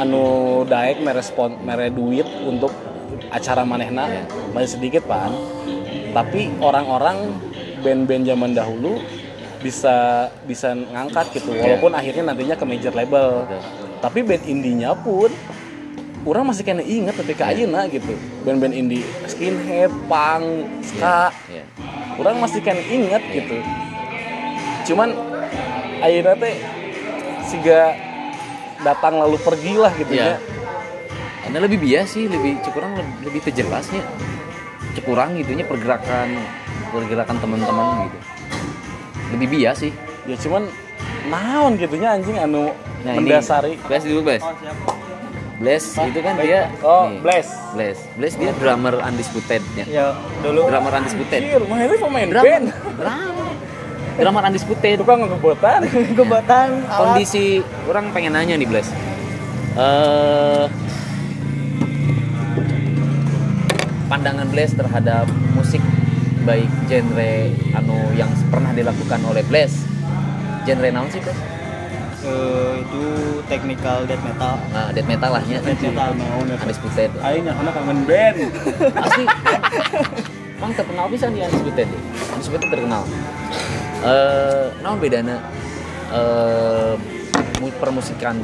[0.00, 0.24] anu
[0.64, 2.72] daek mere spon mere duit untuk
[3.30, 4.06] acara manehna
[4.50, 5.30] masih sedikit pan.
[6.10, 7.30] Tapi orang-orang
[7.80, 9.00] band-band zaman dahulu
[9.60, 11.60] bisa bisa ngangkat gitu Iya.
[11.62, 13.60] walaupun akhirnya nantinya ke major label Betul.
[14.00, 15.28] tapi band indinya pun
[16.24, 17.68] orang masih kena inget ketika Iya.
[17.68, 20.44] ayeuna gitu band-band indie skinhead punk
[20.80, 21.64] ska ya
[22.16, 23.32] orang masih kena inget Iya.
[23.36, 23.56] gitu
[24.88, 25.12] cuman
[26.00, 26.56] ayeuna teh
[27.44, 27.92] siga
[28.80, 30.24] datang lalu pergi lah gitu Iya.
[30.24, 30.59] ya
[31.48, 34.02] Anda lebih bias sih, lebih cukurang lebih, lebih terjelasnya.
[34.98, 36.36] Cukurang gitunya pergerakan
[36.90, 38.18] pergerakan teman-teman gitu.
[39.38, 39.92] Lebih bias sih.
[40.28, 40.68] ya cuman
[41.32, 44.44] naon gitunya anjing anu Nah, ini, mendasari Bless dulu, Bless.
[45.60, 47.98] Bless itu kan dia oh nih, bless Bless.
[48.16, 49.84] Bless dia drummer undisputed ya.
[49.88, 50.06] Ya,
[50.44, 51.40] dulu Drummer undisputed.
[51.40, 52.44] Anjir, mah ini pemain Drummer.
[52.44, 52.66] band
[53.00, 53.48] Drummer.
[54.20, 54.94] Drummer undisputed.
[55.00, 55.80] tukang ngebotan
[56.16, 58.88] kebatan alat Kondisi orang pengen nanya nih, Bless.
[59.80, 60.64] Eh
[64.10, 65.78] pandangan Bless terhadap musik
[66.42, 67.32] baik genre
[67.72, 69.86] anu yang pernah dilakukan oleh Bless.
[70.66, 71.38] Genre naon sih, Bless?
[72.20, 73.04] Eh, itu
[73.46, 74.60] technical death metal.
[74.68, 75.62] Nah, death metal lah ya.
[75.62, 77.10] Death metal naon ya Undisputed.
[77.16, 78.36] aing nyakana kangen band
[79.06, 79.24] Asli.
[80.58, 81.88] Emang terkenal bisa nih Undisputed.
[82.34, 83.02] Undisputed terkenal.
[84.02, 85.38] Eh, naon bedana
[86.10, 86.92] eh
[87.56, 88.34] mu- permusikan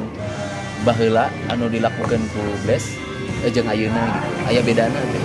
[0.81, 2.95] baheula anu dilakukan ku Bless
[3.43, 4.29] eh, jeung ayeuna gitu.
[4.47, 5.25] Aya bedana teh.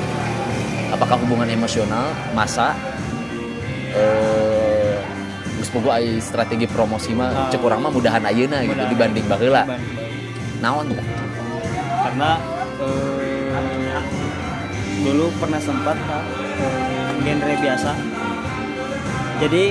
[0.91, 2.75] Apakah hubungan emosional, masa
[3.91, 4.99] eh
[5.87, 7.47] aya strategi promosi mah Ah.
[7.47, 8.91] cek urang mah mudahan ayeuna gitu Mudahan.
[8.91, 9.63] dibanding baheula.
[10.59, 11.07] Naon tah?
[12.07, 12.29] Karena
[12.81, 14.01] eh,
[15.01, 17.91] dulu pernah sempat eh, genre biasa.
[19.41, 19.63] Jadi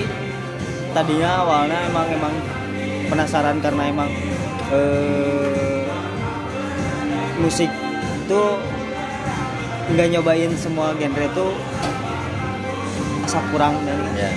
[0.91, 2.33] tadinya awalnya emang emang
[3.07, 4.09] penasaran karena emang
[4.73, 5.85] eh,
[7.37, 7.69] musik
[8.21, 8.41] itu
[9.91, 11.51] nggak nyobain semua genre tuh
[13.21, 14.29] asa kurang dan Ya.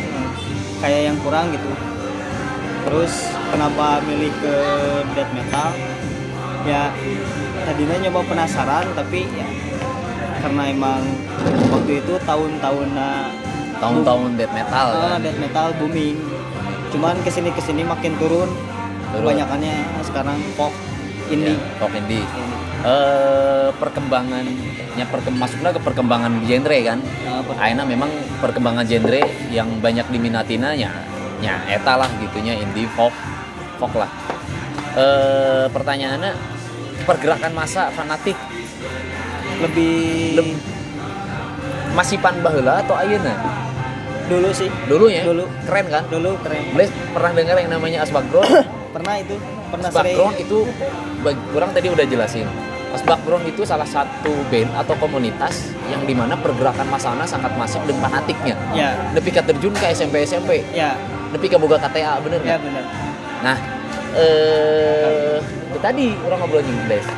[0.78, 1.70] kayak yang kurang gitu
[2.84, 3.12] terus
[3.48, 4.54] kenapa milih ke
[5.14, 5.70] death metal
[6.62, 6.92] ya
[7.64, 9.48] tadinya nyoba penasaran tapi ya
[10.38, 11.00] karena emang
[11.70, 12.88] waktu itu tahun-tahun
[13.74, 15.18] Tahun-tahun death metal kan.
[15.20, 16.16] death metal booming
[16.88, 19.24] cuman ke sini ke sini makin turun Turun.
[19.24, 20.70] kebanyakannya sekarang pop
[21.26, 22.22] indie Ya, pop indie.
[22.84, 22.92] Indie.
[22.92, 26.98] eh perkembangannya perkem masuklah ke perkembangan genre kan.
[27.48, 28.12] Per- Aina memang
[28.44, 30.92] perkembangan genre yang banyak diminatina nya
[31.40, 33.12] nya eta lah gitunya indie folk
[33.80, 34.10] folk lah.
[34.94, 36.32] Eh pertanyaannya
[37.08, 38.36] pergerakan masa fanatik
[39.60, 40.44] lebih
[41.94, 43.32] masih pan baheula atau ayeuna?
[44.24, 44.72] Dulu sih.
[44.88, 45.22] Dulu ya?
[45.24, 45.44] Dulu.
[45.68, 46.02] keren kan?
[46.08, 46.64] Dulu keren.
[46.72, 48.24] Blaze pernah dengar yang namanya Asbak
[48.94, 49.36] pernah itu.
[49.68, 50.58] Pernah Asbak itu
[51.54, 52.48] orang tadi udah jelasin
[52.94, 57.82] Asbak Ground itu salah satu band atau komunitas yang di mana pergerakan masana sangat masif
[57.90, 58.54] dan fanatiknya.
[58.70, 58.94] Ya.
[59.10, 60.94] Nepi terjun ke SMP SMP ya.
[61.34, 62.60] Nepi ka boga KTA bener ya nggak?
[62.62, 62.84] benar
[63.42, 63.56] Nah
[64.14, 65.42] eh
[65.82, 67.10] tadi orang ngobrol jeung Blaze.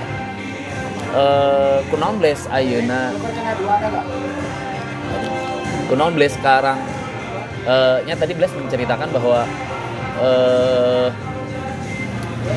[1.12, 3.12] Eh kunaon Blaze ayeuna?
[5.93, 6.81] Kunaon Blaze sekarang?
[7.69, 9.45] Eh nya tadi Blaze menceritakan bahwa
[10.25, 11.09] eh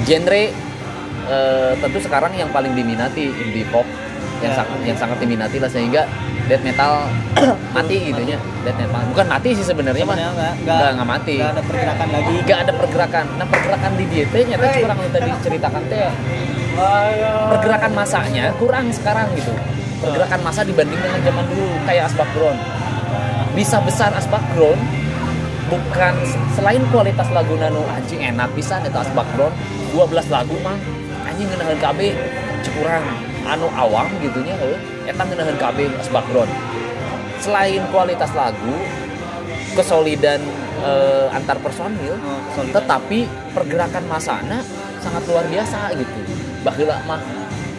[0.07, 0.43] genre
[1.27, 3.83] eh, tentu sekarang yang paling diminati indie pop
[4.39, 4.63] yang Ya.
[4.63, 6.07] sangat yang sangat diminati lah sehingga
[6.47, 7.03] death metal
[7.75, 9.03] mati gitu ya death metal.
[9.11, 10.15] Bukan mati sih sebenarnya mah.
[10.15, 11.35] Nggak nggak mati.
[11.43, 12.33] nggak ada pergerakan lagi.
[12.47, 13.25] Nggak ada pergerakan.
[13.35, 16.07] Nah pergerakan di dia teh nyata kurang tadi ceritakan teh
[17.51, 19.51] pergerakan masanya kurang sekarang gitu.
[19.99, 22.59] Pergerakan masa dibanding dengan zaman dulu kayak asbak ground
[23.57, 24.79] bisa besar asbak ground
[25.67, 26.13] bukan
[26.55, 29.53] selain kualitas lagu nano anjing enak bisa eta asbak ground
[29.91, 30.77] 12 lagu mah
[31.39, 31.99] anjing ngeunaheun KB
[32.67, 33.05] cekurang
[33.47, 34.75] anu awam gitunya heuh
[35.07, 36.51] eta ngeunaheun KB asbak ground
[37.39, 38.75] selain kualitas lagu
[39.71, 40.43] kesolidan
[40.83, 42.19] eh, antar personil
[42.59, 43.23] Oh, tetapi
[43.55, 44.59] pergerakan masana
[44.99, 46.19] sangat luar biasa gitu.
[46.59, 47.23] Baheula mah.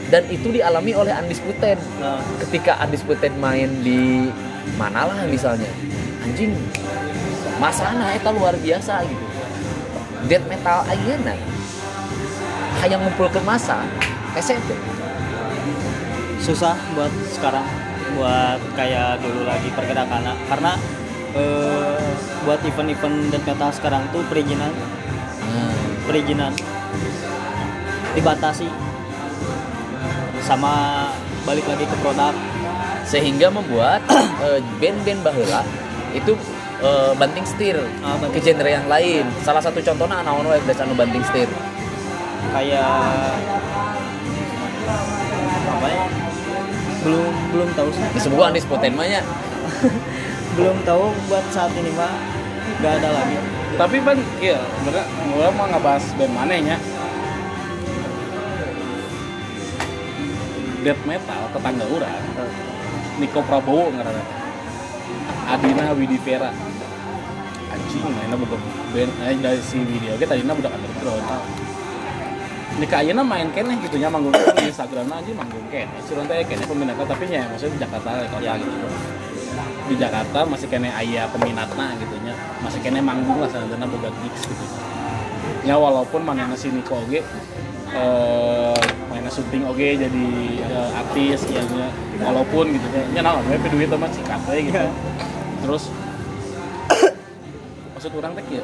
[0.09, 4.33] Dan itu dialami oleh Undisputed Nah, ketika Undisputed main di
[4.81, 5.69] mana lah misalnya.
[6.25, 6.57] Anjing
[7.61, 9.27] masana eta luar biasa gitu.
[10.33, 11.37] Death metal ayeuna
[12.81, 13.85] hayang ngumpulkeun masa
[14.33, 14.79] hese teh.
[16.41, 17.67] susah buat sekarang
[18.17, 20.73] buat kayak dulu lagi pergerakan karena
[21.37, 22.01] eh,
[22.43, 24.73] buat event-event death metal sekarang tuh perizinan
[25.51, 25.75] Hmm.
[26.07, 26.55] perizinan
[28.15, 28.71] dibatasi
[30.47, 31.07] sama
[31.43, 32.31] balik lagi ke produk
[33.03, 33.99] sehingga membuat
[34.47, 35.67] eh, band-band baheula
[36.15, 36.39] itu
[36.81, 39.27] eh, banting setir Ah, banting ke genre yang lain.
[39.43, 41.51] Salah satu contohnya wae geus anu banting setir.
[42.51, 43.37] Kayak
[45.71, 46.05] apa ya
[47.01, 48.37] belum belum tahu sih Disebut
[48.93, 49.23] mah nya.
[50.59, 52.13] belum tahu buat saat ini mah
[52.81, 53.37] nggak ada lagi
[53.71, 56.77] Tapi ban, iya, bener, gue mau ngebahas band mana nya.
[60.85, 62.21] Death metal tetangga orang,
[63.17, 64.21] Niko Prabowo ngarana.
[65.49, 66.53] Adina Widivera.
[67.73, 68.61] Anjing, mainnya bukan
[68.93, 71.70] band, eh dari si video kita tadinya budak underground.
[72.79, 75.91] Nika ayeuna main keneh gitu nya manggung di Instagram aja manggung keneh.
[76.07, 78.87] Suruh teh keneh peminatnya tapi nya maksudnya di Jakarta kota gitu.
[79.91, 82.35] Di Jakarta masih keneh aya peminatna gitu nya.
[82.63, 84.65] Masih keneh manggung lah sanadana boga gigs gitu.
[85.67, 87.27] Ya walaupun manehna si Niko oge
[87.91, 88.81] eh
[89.11, 90.27] mainnya syuting oge jadi
[90.63, 91.91] eh, artis ya nya.
[92.23, 94.79] walaupun gitu nya nya naon we duit mah sikat we gitu.
[95.67, 95.91] Terus
[97.99, 98.63] maksud orang teh kieu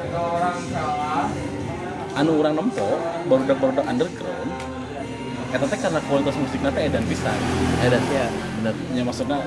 [2.17, 2.97] anu orang nempo
[3.29, 4.49] barudak underground
[5.47, 7.39] eta teh karena kualitas musiknya teh edan pisan.
[7.79, 7.99] Ada.
[8.11, 8.25] ya
[8.59, 8.75] Bener.
[8.91, 9.39] nya maksudnya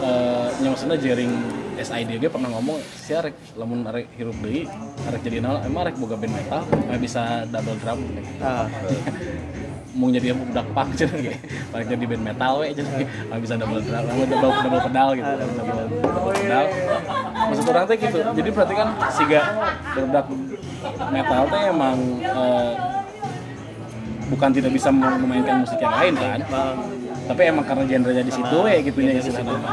[0.00, 1.32] eh nya maksudnya jaring
[1.76, 4.64] SID dia pernah ngomong si arek lamun arek hirup deui
[5.08, 8.00] arek jadi nol emang arek boga band metal aya bisa double drum.
[8.00, 8.30] Gitu.
[8.40, 8.66] ah,
[9.98, 11.34] mau jadi budak punk cenah ge.
[11.76, 13.06] Arek jadi band metal we cenah ge.
[13.44, 15.30] Bisa double drum aya double double pedal gitu.
[15.36, 16.64] Double, double pedal.
[17.52, 18.18] Maksud orang teh gitu.
[18.24, 19.40] Jadi berarti kan siga
[20.00, 20.24] budak
[21.10, 22.72] metal teh emang eh,
[24.28, 26.38] bukan tidak bisa memainkan musik yang lain kan?
[26.48, 26.74] Ah,
[27.22, 29.70] tapi emang karena genrenya di situ ya gitu ya istilahnya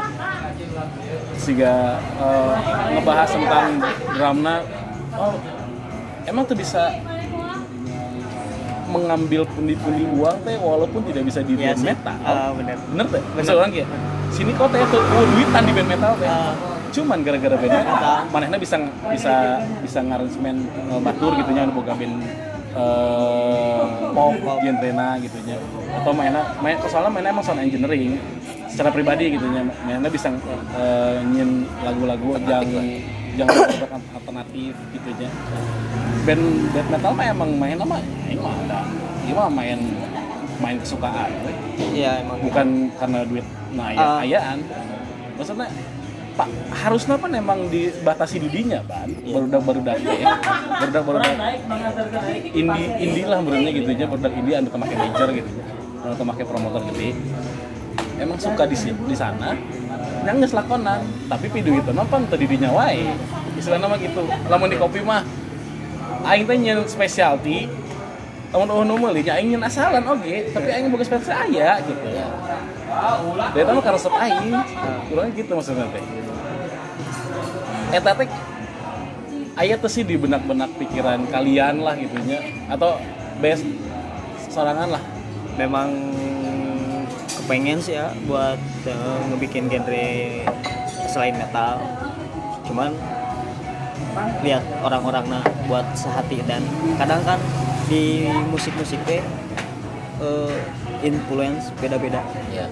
[1.36, 2.52] sehingga eh,
[2.94, 3.68] ngebahas tentang
[4.14, 4.56] drumna
[5.16, 5.34] oh
[6.28, 6.94] emang tuh bisa
[8.90, 11.86] mengambil pundi-pundi uang teh walaupun tidak bisa di Iya band sih.
[11.86, 12.16] metal.
[12.26, 12.76] Ah, bener.
[12.90, 13.22] bener teh?
[13.54, 13.86] Orang ya?
[14.34, 16.26] Sini kok teh tuh oh, duitan di band metal teh.
[16.26, 16.54] Ah.
[16.90, 18.18] Cuman gara-gara band metal Metal.
[18.34, 18.76] manehna bisa
[19.08, 19.34] bisa
[19.80, 20.56] bisa ngaransemen
[20.90, 22.14] uh, batur gitu nya boga band
[22.70, 23.82] eh
[24.14, 25.58] pop genrena gitu nya.
[25.90, 28.14] Atau mainnya main soalnya mainnya emang sound engineering
[28.70, 29.66] secara pribadi gitu nya.
[29.82, 30.30] Mainnya bisa
[30.78, 32.66] eh, nyin lagu-lagu yang
[33.34, 33.48] yang
[34.14, 35.30] alternatif gitu nya.
[36.22, 38.00] Band death metal mah emang main mah
[38.30, 38.80] ini mah ada.
[39.26, 39.78] Ini mah main
[40.60, 41.30] main kesukaan
[41.90, 42.38] iya emang.
[42.44, 42.66] Bukan
[43.02, 44.22] karena duit nah ya Ah.
[44.22, 44.58] ayaan.
[45.34, 45.66] Maksudnya
[46.36, 50.38] pak harusnya kan emang dibatasi didinya ban barudak barudak ya
[50.78, 51.32] barudak barudak
[52.54, 55.50] indie indie lah berarti gitu aja barudak indie anu make major gitu
[56.00, 57.12] anu make promotor gede.
[58.20, 59.56] Emang suka di di sana
[60.28, 61.00] yang geus lakonan.
[61.24, 63.16] Tapi pidu itu teu didinya wae
[63.56, 64.28] istilahna mah gitu.
[64.52, 65.24] Lamun di kopi mah
[66.28, 67.64] aing teh nyen specialty.
[68.52, 70.52] Tahun meuli nya aing nyen asalan oge.
[70.52, 72.08] Tapi aing boga specialty aya gitu
[73.54, 74.54] Dia mah karena resep aing.
[75.10, 76.04] Kurangnya gitu maksudnya teh.
[77.90, 78.28] Eta teh
[79.58, 82.96] aya teh sih di benak-benak pikiran kalian lah gitu nya atau
[83.42, 83.66] best
[84.50, 85.04] sorangan lah.
[85.58, 85.92] memang
[87.28, 90.08] kepengen sih ya buat eh, ngebikin genre
[91.10, 91.82] selain metal
[92.64, 92.94] cuman
[94.40, 96.64] lihat orang-orang nah buat sehati dan
[96.96, 97.36] kadang kan
[97.90, 99.20] di musik-musik teh
[100.22, 100.56] eh,
[101.04, 102.22] influence beda-beda.
[102.52, 102.66] Ya.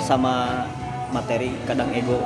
[0.00, 0.64] sama
[1.12, 2.16] materi kadang ego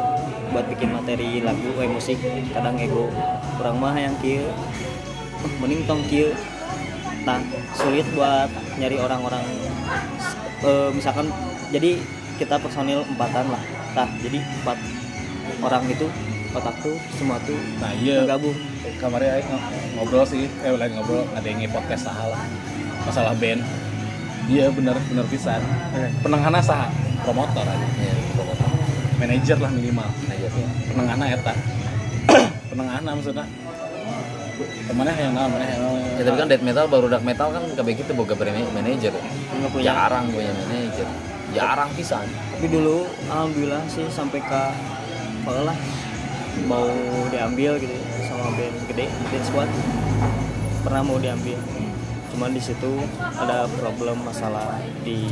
[0.55, 2.17] buat bikin materi lagu eh musik
[2.55, 3.11] kadang ego.
[3.59, 4.47] Kurang mah yang kieu
[5.45, 6.33] "Eh, mending tong kieu.
[7.27, 7.43] Nah
[7.75, 9.45] sulit buat nyari orang-orang
[10.65, 11.29] eh, misalkan
[11.75, 11.99] jadi
[12.39, 13.63] kita personil empatan lah.
[13.99, 14.79] Nah jadi empat
[15.63, 16.07] orang itu
[16.57, 18.25] otak tuh semua tuh nah iya.
[18.25, 18.57] gabung
[18.97, 19.45] kemarin
[19.97, 22.41] ngobrol sih eh lain ngobrol ada yang podcast salah
[23.05, 23.61] masalah band
[24.49, 25.61] iya bener bener pisan.
[26.25, 26.89] Penengahna saha?
[27.23, 27.87] Promotor aja.
[28.01, 28.69] Ya promotor.
[29.21, 30.09] Manajer lah minimal.
[30.33, 30.49] Aja
[30.89, 31.55] penengahna eta.
[32.73, 33.47] Penengahna maksudnya.
[34.59, 37.63] Temannya yang naon mana yang naon ya tapi kan death metal baru dark metal kan
[37.79, 38.35] kayak gitu boga
[38.75, 39.85] manajer nggak punya.
[39.95, 41.07] Jarang punya manajer.
[41.55, 42.27] Jarang pisan.
[42.27, 44.63] Tapi dulu alhamdulillah sih sampai ke
[45.47, 45.79] lah.
[46.67, 46.91] Mau
[47.31, 47.95] diambil gitu
[48.27, 49.71] sama band gede band squad.
[50.83, 51.59] Pernah mau diambil
[52.39, 55.27] cuman di situ ada problem masalah di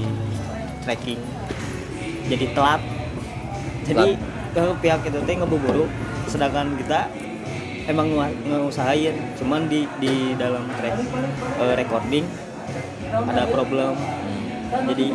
[0.82, 1.22] tracking.
[2.26, 2.82] Jadi telat.
[3.86, 4.18] Jadi
[4.58, 5.86] eh, pihak itu teh ngeburu
[6.26, 7.06] sedangkan kita
[7.86, 8.10] emang
[8.50, 9.14] ngeusahain.
[9.38, 10.98] Cuman di di dalam track
[11.62, 12.26] eh, recording
[13.14, 13.94] ada problem.
[14.66, 15.14] Jadi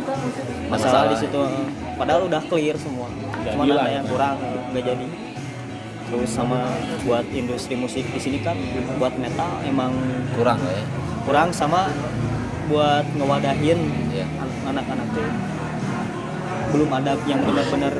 [0.72, 1.68] masalah di situ eh,
[2.00, 3.12] padahal udah clear semua.
[3.52, 3.84] Cuman hilang.
[3.84, 5.08] ada yang kurang eh, nggak jadi.
[6.08, 6.72] Terus sama
[7.04, 8.56] buat industri musik di sini kan
[8.96, 9.92] buat metal emang
[10.32, 11.90] kurang lah ya kurang sama
[12.66, 13.78] buat ngewadahin
[14.10, 14.26] Iya.
[14.38, 15.28] an- anak-anak tuh.
[16.72, 17.94] Belum ada yang benar-benar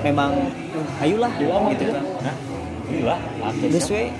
[0.00, 0.30] memang
[0.72, 1.32] "Uh, ayolah
[1.74, 2.04] gitu kan.
[2.24, 2.36] Hah?
[2.90, 4.10] gila aku this way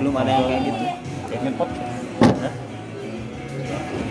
[0.00, 0.84] belum ada yang kayak gitu.
[1.28, 1.92] Pengen podcast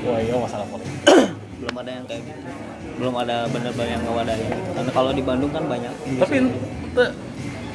[0.03, 0.93] wah iya masalah podcast
[1.63, 2.39] belum ada yang kayak gitu.
[2.93, 4.69] Belum ada benar-benar yang ngewadahin gitu.
[4.77, 5.93] karena kalau di Bandung kan banyak.
[6.21, 7.05] Tapi ente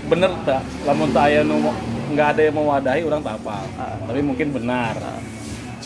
[0.09, 0.63] bener tak?
[0.87, 1.41] Lamun tak aya
[2.09, 3.57] nggak ada yang mewadahi orang tak apa.
[3.77, 3.97] Ah.
[4.09, 4.95] tapi mungkin benar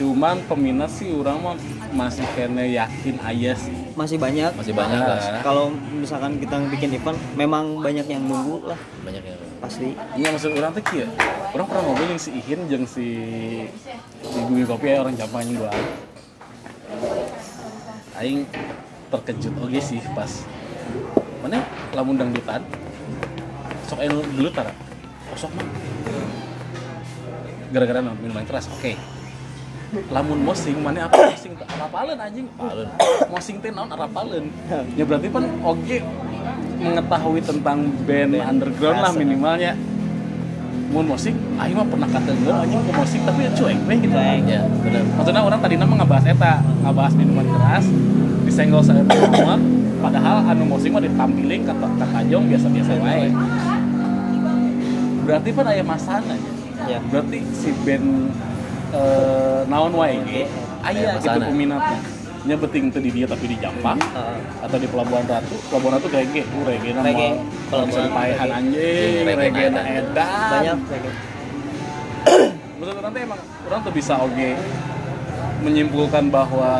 [0.02, 1.54] cuman peminat sih orang mah
[1.94, 3.70] masih kena yakin ayah sih.
[3.94, 4.50] Masih banyak.
[4.58, 5.14] Masih banyak Ah.
[5.14, 8.78] lah kalau misalkan kita bikin event memang banyak yang nunggu lah.
[9.06, 9.94] Banyak yang pasti.
[10.18, 11.06] Iya maksud orang tuh kieu
[11.54, 13.06] orang pernah ngobrol yang si Ihin jeung si
[14.24, 15.70] di Bumi Kopi ya orang Jampang yang dua
[18.18, 18.42] aing
[19.12, 20.30] terkejut oke sih pas
[21.44, 21.60] mana
[21.92, 22.64] lamun dangdutan
[23.86, 24.72] sok anu dulu tara.
[25.30, 25.66] Kosok mah.
[27.72, 29.11] Gara-gara minuman keras oke
[29.92, 31.52] lamun mosing mana apa mosing?
[31.52, 32.46] Teu apapaleun anjing.
[32.56, 32.88] Apaleun.
[33.28, 34.44] mosing teh naon apapaleun
[34.96, 35.96] ya berarti kan oke
[36.82, 37.78] mengetahui tentang
[38.08, 39.72] band underground lah minimalnya.
[40.92, 44.16] Mun musik aing mah pernah kata enggak anjing ke musik tapi cuek we gitu.
[44.44, 46.52] Ya benar maksudnya orang tadi nama ngebahas eta
[46.84, 47.84] ngebahas minuman keras
[48.44, 49.56] disenggol saya semua.
[50.02, 53.28] Padahal anu musik mah ditampilin kata kata jong biasa-biasa wae.
[55.22, 56.52] Berarti kan aya masana ya
[56.88, 56.98] ya.
[57.08, 58.32] Berarti si band
[58.92, 60.42] eh, naon wae ge?
[60.82, 62.00] Aya Aya gitu peminatnya.
[62.42, 64.38] Nya beting teu di dia tapi di Jampang Heeh.
[64.66, 65.54] atau di Pelabuhan Ratu.
[65.70, 68.58] Pelabuhan Ratu reggae uh reggae nama kalau Pelabuhan dipaehan reggae.
[68.58, 70.50] anjing reggae na edan.
[70.50, 70.76] banyak
[72.82, 74.48] menurut orang tuh emang orang tuh bisa oke
[75.62, 76.70] menyimpulkan bahwa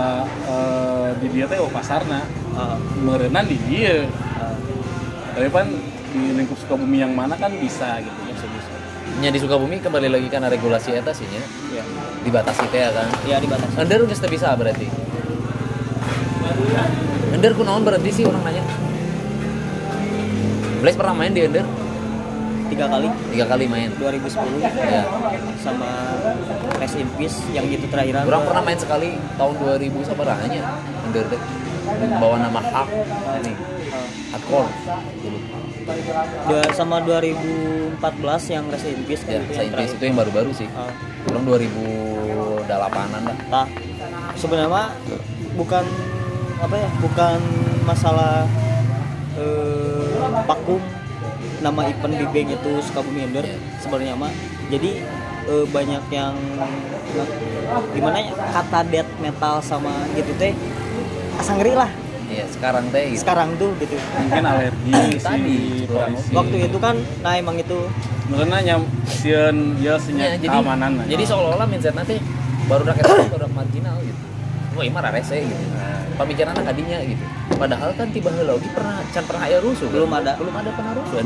[0.51, 2.77] eh, di dia teh pasarna Heeh.
[2.99, 4.03] merenan di dia.
[4.03, 4.57] Heeh.
[5.33, 5.69] tapi kan
[6.13, 8.22] di lingkup Sukabumi yang mana kan bisa gitu
[9.23, 11.39] nya di Sukabumi kembali lagi karena regulasi eta sih nya
[11.71, 11.85] ya
[12.27, 13.07] dibatasi teh ya kan?
[13.23, 13.79] Ya dibatasi.
[13.79, 14.91] Ender geus teu bisa berarti?
[17.31, 18.67] Ender kunaon berarti sih orang nanya?
[20.83, 21.63] Blaze pernah main di Ender
[22.67, 23.09] tiga kali.
[23.31, 23.95] Tiga kali main?
[23.95, 24.59] 2010
[24.91, 25.07] ya
[25.63, 26.19] sama
[26.83, 28.27] Rest in Peace yang gitu terakhiran.
[28.27, 30.63] Orang pernah main sekali tahun 2000 sabar aja
[31.07, 31.41] Ender teh
[32.19, 32.89] bawa nama Hak.
[33.39, 33.55] Ini.
[34.35, 34.67] Hardcore
[35.23, 35.39] dulu
[35.83, 37.99] Dua, sama 2014
[38.49, 40.91] yang Rest in Peace kan ya itu yang Peace itu yang baru-baru sih Ah.
[41.31, 43.67] orang 2008an lah Nah,
[44.35, 44.85] sebenarnya
[45.55, 45.85] bukan
[46.63, 47.39] apa ya, bukan
[47.83, 48.47] masalah
[49.35, 50.15] eh,
[51.63, 53.59] nama event di bank itu Sukabumi Under Iya.
[53.79, 54.33] sebenarnya mah.
[54.71, 54.91] Jadi
[55.47, 56.35] eh, banyak yang
[57.93, 60.55] gimana ya kata death metal sama gitu teh
[61.37, 61.91] asang ngeri lah
[62.33, 63.21] iya sekarang teh gitu.
[63.21, 63.95] Sekarang tuh gitu.
[64.17, 67.79] mungkin alergi Tadi, si polisi Waktu itu kan nah emang itu.
[68.33, 71.05] Karena nyam sieun ya Ya, senya jadi keamanan lah.
[71.05, 72.17] jadi seolah-olah mindset nanti
[72.65, 74.23] baru rakyat itu baru marginal gitu.
[74.73, 75.65] Wah ini mah rarese gitu.
[76.17, 77.25] Pemikiran kadinya gitu.
[77.61, 79.95] Padahal kan tiba heula oge pernah can pernah aya rusuh kan?
[80.01, 80.33] Belum ada.
[80.41, 81.17] belum ada pernah rusuh.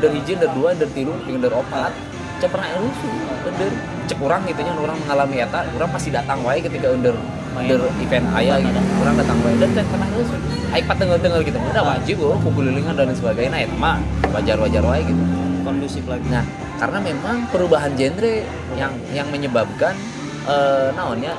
[0.00, 1.92] Ada hiji ada dua ada tilu ada opat.
[2.40, 3.12] Can pernah aya rusuh.
[3.46, 3.70] Under
[4.06, 7.14] cek urang gitu nya orang mengalami eta orang pasti datang wae ketika under
[7.56, 7.80] Main.
[8.04, 10.38] event aya gitu orang datang wae dan can pernah rusuh
[10.76, 13.96] aing patengel-tengel gitu udah wajib oh kukulilingan dan sebagainya eta mah
[14.30, 15.22] wajar-wajar wae gitu
[15.66, 16.22] kondusif lagi.
[16.30, 16.46] Nah,
[16.78, 18.46] karena memang perubahan genre
[18.78, 19.98] yang yang menyebabkan
[20.46, 21.34] eh naonnya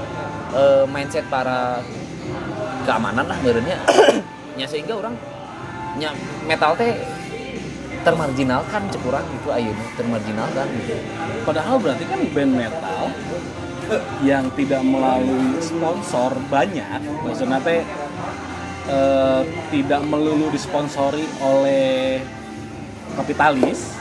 [0.52, 1.80] eh, mindset para
[2.84, 3.80] keamanan lah merenya
[4.60, 5.16] nya sehingga orang
[5.96, 6.12] nya
[6.44, 6.92] metal teh
[8.04, 10.96] termarginalkan cek urang gitu ayeuna termarginalkan gitu.
[11.44, 13.12] padahal berarti kan band metal
[14.22, 16.86] yang tidak melalui sponsor banyak
[17.22, 17.82] maksudnya teh
[18.88, 22.22] eh, tidak melulu disponsori oleh
[23.14, 23.96] kapitalis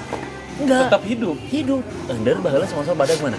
[0.56, 0.88] enggak.
[0.88, 1.36] tetap hidup.
[1.42, 1.82] Hidup.
[2.06, 3.38] Ender baheula sponsor badak mana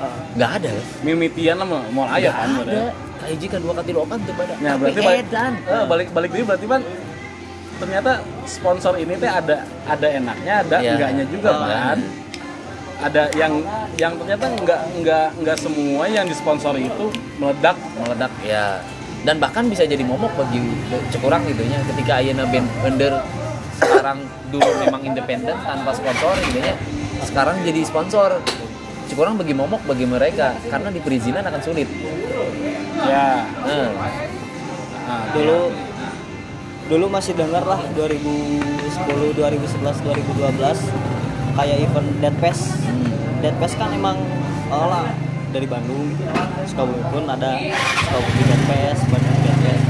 [0.00, 0.72] Ah, nggak ada
[1.04, 2.88] mimitian lah mau mau aya kan ada.
[3.20, 5.52] Kayak jika dua kali opan tuh badak Ya, berarti balik, edan.
[5.60, 6.82] Eh, balik balik dulu berarti kan
[7.76, 8.12] ternyata
[8.44, 10.90] sponsor ini teh ada ada enaknya ada Iya.
[10.94, 11.64] enggaknya juga Oh.
[11.64, 11.98] kan
[13.00, 13.64] ada yang
[13.96, 17.06] yang ternyata enggak enggak enggak semua yang disponsori itu
[17.40, 17.76] meledak.
[18.00, 18.84] Meledak ya.
[19.24, 20.60] Dan bahkan bisa jadi momok bagi
[21.12, 23.20] cekurang gitu nya ketika ayeuna band under
[23.76, 26.76] sekarang dulu memang independen tanpa sponsor gitu nya
[27.24, 28.40] sekarang jadi sponsor.
[29.10, 30.56] Cekurang bagi momok bagi mereka.
[30.68, 31.88] Karena di perizinan akan sulit.
[33.00, 33.44] Ya.
[33.64, 33.88] Eh,
[35.08, 35.72] nah, dulu
[36.90, 41.19] dulu masih dengar lah 2010 2011 2012
[41.60, 42.72] kayak event Dead Fest.
[42.88, 43.04] Hmm,
[43.44, 44.16] Dead Fest kan emang
[44.72, 45.12] oh lah
[45.52, 46.16] dari Bandung.
[46.64, 47.60] Sukabumi pun ada
[48.08, 49.86] Sukabumi Dead Fest Bandung Dead Fest.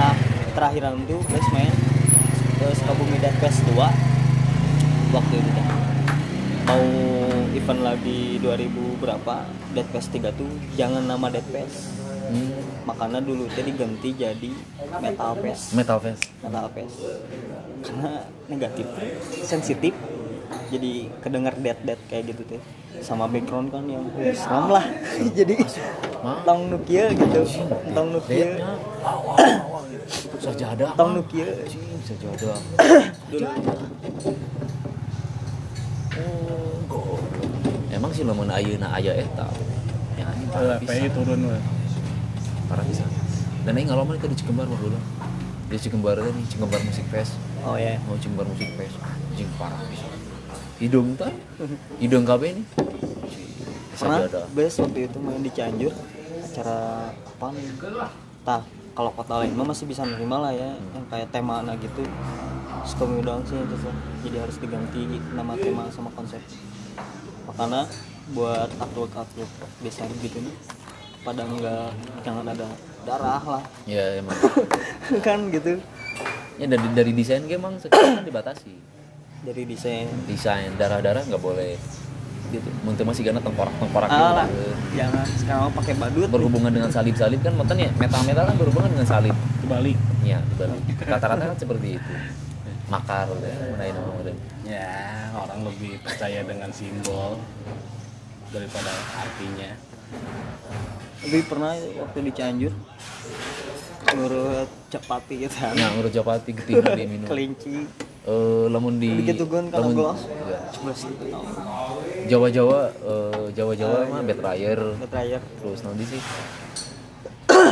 [0.00, 0.12] Nah
[0.56, 1.72] terakhiran itu guys main
[2.72, 3.76] Sukabumi Dead Fest 2
[5.10, 5.68] waktu itu teh
[6.70, 6.86] mau
[7.50, 9.44] event lagi 2000 berapa
[9.76, 10.48] Dead Fest 3 tuh
[10.80, 12.00] jangan nama Dead Fest.
[12.30, 12.48] Hmm,
[12.88, 14.52] makanya dulu teh diganti jadi
[15.04, 15.76] Metal Fest.
[15.76, 16.22] Metal fest.
[16.40, 16.96] Metal Fest.
[17.84, 18.86] Karena negatif
[19.44, 19.92] sensitif
[20.70, 20.92] jadi
[21.22, 22.62] kedengar dead dead kayak gitu teh
[23.00, 24.82] sama background kan yang seram lah.
[25.38, 25.56] Jadi
[26.44, 27.42] tong nukia gitu.
[27.94, 28.46] Tong nukia
[30.40, 31.46] sajadah tong nukia
[32.08, 32.56] sajadah
[33.28, 33.46] dulu
[36.90, 37.20] oh
[37.92, 39.46] emang sih lamun ayeuna aya eta
[40.16, 41.62] ya ini parah eh, turun weh.
[42.72, 43.04] parah bisa.
[43.68, 44.96] Dan ini ngalaman itu di Cikembar dulu.
[45.68, 47.36] Di Cikembar teh nih Cikembar Musik Fest.
[47.62, 48.96] Oh ya mau Cikembar Musik Fest.
[49.00, 50.08] Anjing parah bisa
[50.80, 51.30] hidung tuh
[52.00, 52.66] hidung KB nih
[54.00, 54.24] pernah
[54.56, 55.92] bes waktu itu main di Cianjur
[56.40, 57.64] acara apa nih
[58.42, 58.64] tah
[59.00, 62.02] kalau kota lain mah masih bisa nerima lah ya yang kayak tema anak gitu.
[62.84, 63.94] Sukabumi doang sih itu tuh
[64.26, 66.42] jadi harus diganti nama tema sama konsep.
[67.46, 67.86] Makanya
[68.34, 69.50] buat artwork artwork
[69.80, 70.54] desain gitu nih
[71.24, 71.92] pada enggak
[72.24, 72.66] jangan ada
[73.06, 73.62] darah lah.
[73.86, 74.36] Ya emang.
[75.26, 75.78] Kan gitu.
[76.60, 78.74] Ya dari dari desain game emang sekarang kan dibatasi
[79.44, 80.08] dari desain.
[80.28, 81.74] Desain darah darah nggak boleh.
[82.50, 82.66] Gitu.
[82.82, 84.48] Muntah masih karena tengkorak tengkorak ah lah
[84.90, 86.26] jangan sekarang mah pakai badut.
[86.26, 89.36] Berhubungan dengan salib salib kan meten ya metal metal kan berhubungan dengan salib.
[89.62, 89.94] Kebalik.
[90.26, 92.12] Ya dibalik rata-rata kan seperti itu.
[92.90, 94.34] Makar ya menaik nama
[94.66, 94.90] ya
[95.30, 97.38] orang lebih percaya dengan simbol
[98.50, 99.70] daripada artinya.
[101.22, 102.74] Lebih pernah waktu di Cianjur
[104.10, 105.54] ngurut capati gitu.
[105.70, 107.30] Nah ngurus japati ketika dia minum.
[107.30, 107.86] Kelinci
[108.20, 110.12] eh lamun di gun kalau lamun-
[110.44, 110.92] ya.
[110.92, 111.44] sih tahu
[112.28, 114.78] Jawa Jawa eh, Jawa Jawa mah betrayer.
[115.08, 116.22] Terakhir terus nanti sih?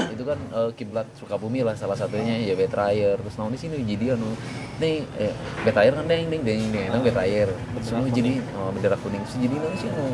[0.09, 3.21] Itu kan eh, kiblat Sukabumi lah salah satunya ya betrayer.
[3.21, 4.33] Terus nanti sini jadi anu
[4.81, 7.49] nih eh, betrayer kan deng deng deng deng itu betrayer.
[7.95, 9.23] Nu jadi oh, bendera kuning.
[9.29, 10.07] Terus jadi nanti sih nu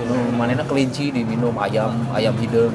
[0.00, 2.72] nu manena kelinci diminum ayam ayam hidung.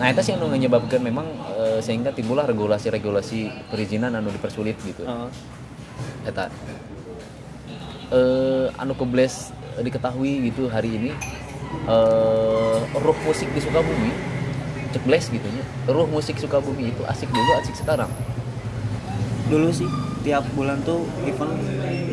[0.00, 1.28] Nah itu sih yang menyebabkan memang
[1.74, 5.02] eh, sehingga timbullah regulasi-regulasi perizinan anu dipersulit gitu.
[5.02, 5.28] Heeh.
[6.24, 6.48] eta.
[8.10, 11.10] Eh anu kebles diketahui gitu hari ini
[11.84, 14.12] eh ruh musik di Sukabumi
[14.90, 15.64] cek bles gitu nya.
[15.86, 18.10] Ruh musik Sukabumi itu asik dulu asik sekarang.
[19.44, 19.88] Dulu sih
[20.22, 21.52] tiap bulan tuh event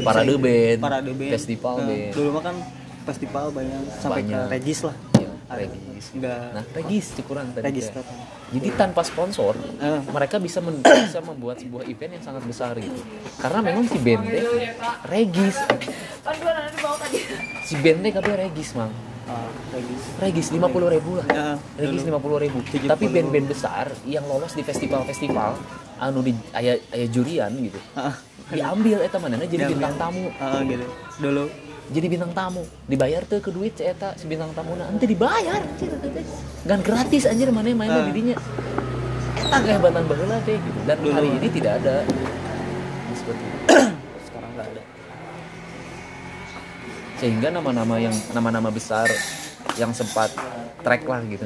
[0.02, 1.32] Parade band, parade band.
[1.32, 2.12] festival Nah, band.
[2.12, 2.56] dulu mah kan
[3.04, 4.42] festival banyak sampai Banyak.
[4.42, 4.96] ke regis lah.
[4.98, 5.11] ya,
[5.54, 6.06] regis.
[6.12, 6.46] enggak.
[6.52, 10.00] Nah regis kurang tadi regis katanya jadi tanpa sponsor Eh.
[10.08, 13.00] mereka bisa men- bisa membuat sebuah event yang sangat besar gitu.
[13.38, 14.44] Karena memang si band teh
[15.08, 15.56] regis
[17.64, 18.92] si teh kabeh regis mang.
[19.24, 20.02] Ah, regis.
[20.20, 21.26] Regis lima puluh ribu lah.
[21.26, 21.48] Ya,
[21.78, 22.10] regis dulu.
[22.12, 22.58] lima puluh ribu.
[22.62, 22.90] 70.
[22.90, 25.56] tapi band-band besar yang lolos di festival-festival
[25.98, 28.18] anu di aya aya jurian gitu Ah,
[28.50, 29.78] diambil eta manehna jadi Diambil.
[29.78, 30.26] bintang tamu.
[30.36, 30.86] Ah, gitu.
[31.22, 31.44] Dulu
[31.92, 32.64] jadi bintang tamu.
[32.88, 35.60] Dibayar tuh ke duit si eta si bintang tamu nanti dibayar
[36.64, 38.08] gan gratis anjir mana main Ah.
[38.08, 38.36] di dinya
[39.36, 40.80] eta kehebatan baheula teh gitu.
[40.88, 41.12] Dan Dulu.
[41.12, 41.96] hari ini tidak ada.
[43.12, 43.60] Seperti itu.
[44.32, 44.82] Sekarang nggak ada.
[47.20, 49.06] Sehingga nama-nama yang nama-nama besar
[49.78, 50.34] yang sempat
[50.82, 51.46] track lah gitu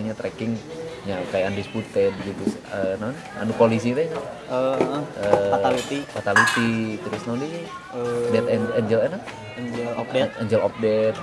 [1.05, 2.43] nya ya kayak undisputed gitu.
[2.73, 3.13] Eh non?
[3.37, 4.09] Anu polisi teh?
[4.09, 4.77] Eh,
[5.21, 5.99] eh, fatality.
[6.09, 6.97] Fatality.
[6.97, 7.61] Terus non ini?
[7.93, 9.19] Eh, dead An- angel apa?
[9.55, 10.33] Angel of death.
[10.41, 11.17] Angel of death.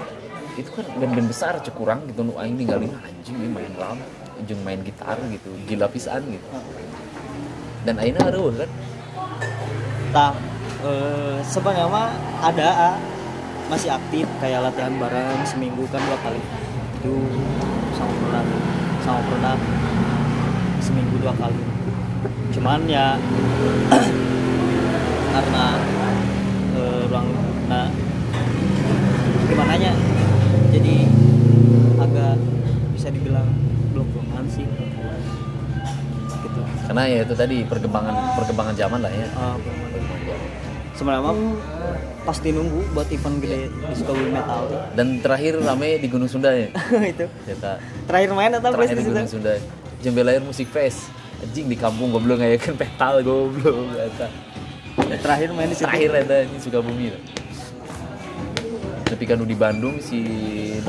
[0.55, 2.23] Itu kan band-band besar cek kurang gitu.
[2.23, 3.99] Nu aing ninggalin anjing ini main drum
[4.43, 6.47] jeung main gitar gitu gila pisan gitu.
[7.83, 8.71] Dan akhirnya harus kan?
[10.15, 10.31] Nah,
[10.87, 12.09] eh, sebenarnya mah
[12.39, 12.97] ada ah,
[13.67, 16.43] masih aktif kayak latihan bareng seminggu kan dua kali.
[17.03, 17.15] Itu
[19.03, 19.59] sama produk
[20.79, 21.63] seminggu dua kali.
[22.55, 23.19] Cuman ya
[25.35, 25.65] karena
[26.79, 27.29] eh, ruang
[27.67, 27.91] nah
[29.51, 29.93] gimana nya?
[30.73, 30.95] Jadi
[32.01, 32.39] agak
[32.95, 33.49] bisa dibilang
[33.93, 34.07] belum
[34.49, 34.67] sih.
[36.43, 36.61] Gitu.
[36.87, 39.27] Karena ya itu tadi perkembangan perkembangan zaman lah ya.
[39.35, 39.57] Ah,
[40.97, 41.37] sebenarnya mah
[42.23, 44.63] pasti nunggu buat event gede di Sukabumi Metal
[44.95, 46.71] dan terakhir rame di Gunung Sunda ya?
[47.13, 47.27] Itu.
[47.27, 49.05] Kita terakhir main atau terakhir di?
[49.07, 49.53] Gunung Sunda.
[50.03, 51.11] Jembelair Musik Fest.
[51.43, 54.31] Anjing di kampung goblok ngayakeun petal goblok eta
[55.19, 55.87] terakhir main di situ.
[55.89, 57.07] Terakhir ada ini Sukabumi.
[57.11, 57.23] Lah
[59.13, 60.25] tapi kan di Bandung si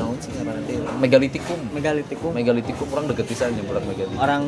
[0.00, 0.80] naon sih apa nanti?
[0.80, 1.60] Megalitikum.
[1.76, 2.32] Megalitikum.
[2.32, 4.16] Megalitikum orang deket pisan yang orang megalitikum.
[4.16, 4.42] Orang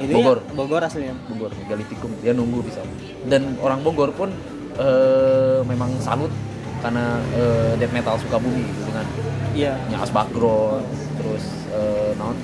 [0.00, 0.38] ini Bogor.
[0.40, 1.14] ya, Bogor aslinya.
[1.28, 2.10] Bogor megalitikum.
[2.24, 2.80] Dia nunggu bisa.
[3.28, 4.32] Dan orang Bogor pun
[4.78, 6.30] eh, memang salut
[6.78, 9.06] karena eh, death metal Sukabumi gitu dengan
[9.52, 9.74] iya.
[9.90, 10.86] Nyas background
[11.18, 12.36] terus eh, naon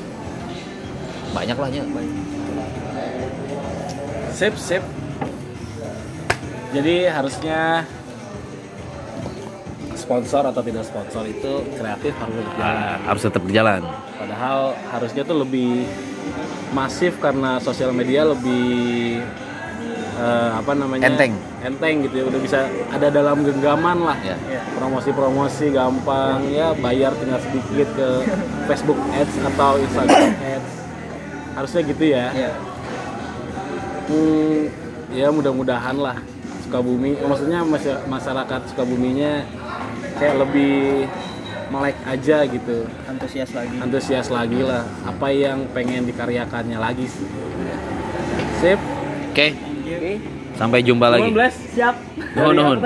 [1.34, 1.82] banyak lah nya.
[4.34, 4.82] Sip sip.
[6.74, 7.86] Jadi harusnya
[10.04, 13.80] sponsor atau tidak sponsor itu kreatif harus berjalan harus tetap berjalan
[14.20, 14.58] padahal
[14.92, 15.88] harusnya tuh lebih
[16.76, 19.24] masif karena sosial media lebih
[20.14, 21.34] eh, apa namanya Enteng.
[21.60, 22.58] enteng gitu ya udah bisa
[22.88, 24.18] ada dalam genggaman lah.
[24.20, 24.36] Ya.
[24.74, 28.08] Promosi-promosi gampang ya bayar tinggal sedikit ke
[28.64, 30.70] Facebook Ads atau Instagram Ads.
[31.54, 32.26] Harusnya gitu ya.
[32.30, 32.52] Iya
[34.04, 34.68] Hmm,
[35.08, 36.20] ya mudah-mudahan lah
[36.60, 39.48] Sukabumi maksudnya masya- masyarakat Sukabuminya
[40.14, 41.08] kayak lebih
[41.66, 42.84] melek aja gitu.
[43.04, 43.74] Antusias lagi.
[43.80, 44.84] Antusias lagi lah.
[45.02, 47.24] Apa yang pengen dikaryakannya lagi sih.
[48.60, 48.80] Sip.
[49.32, 50.12] Oke Oke.
[50.54, 51.56] sampai jumpa lagi Nuhun, Bless.
[51.72, 51.96] siap
[52.34, 52.78] Nuhun, nuhun.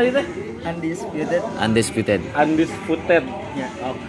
[0.58, 3.22] undisputed undisputed undisputed
[3.54, 4.02] ya Oke.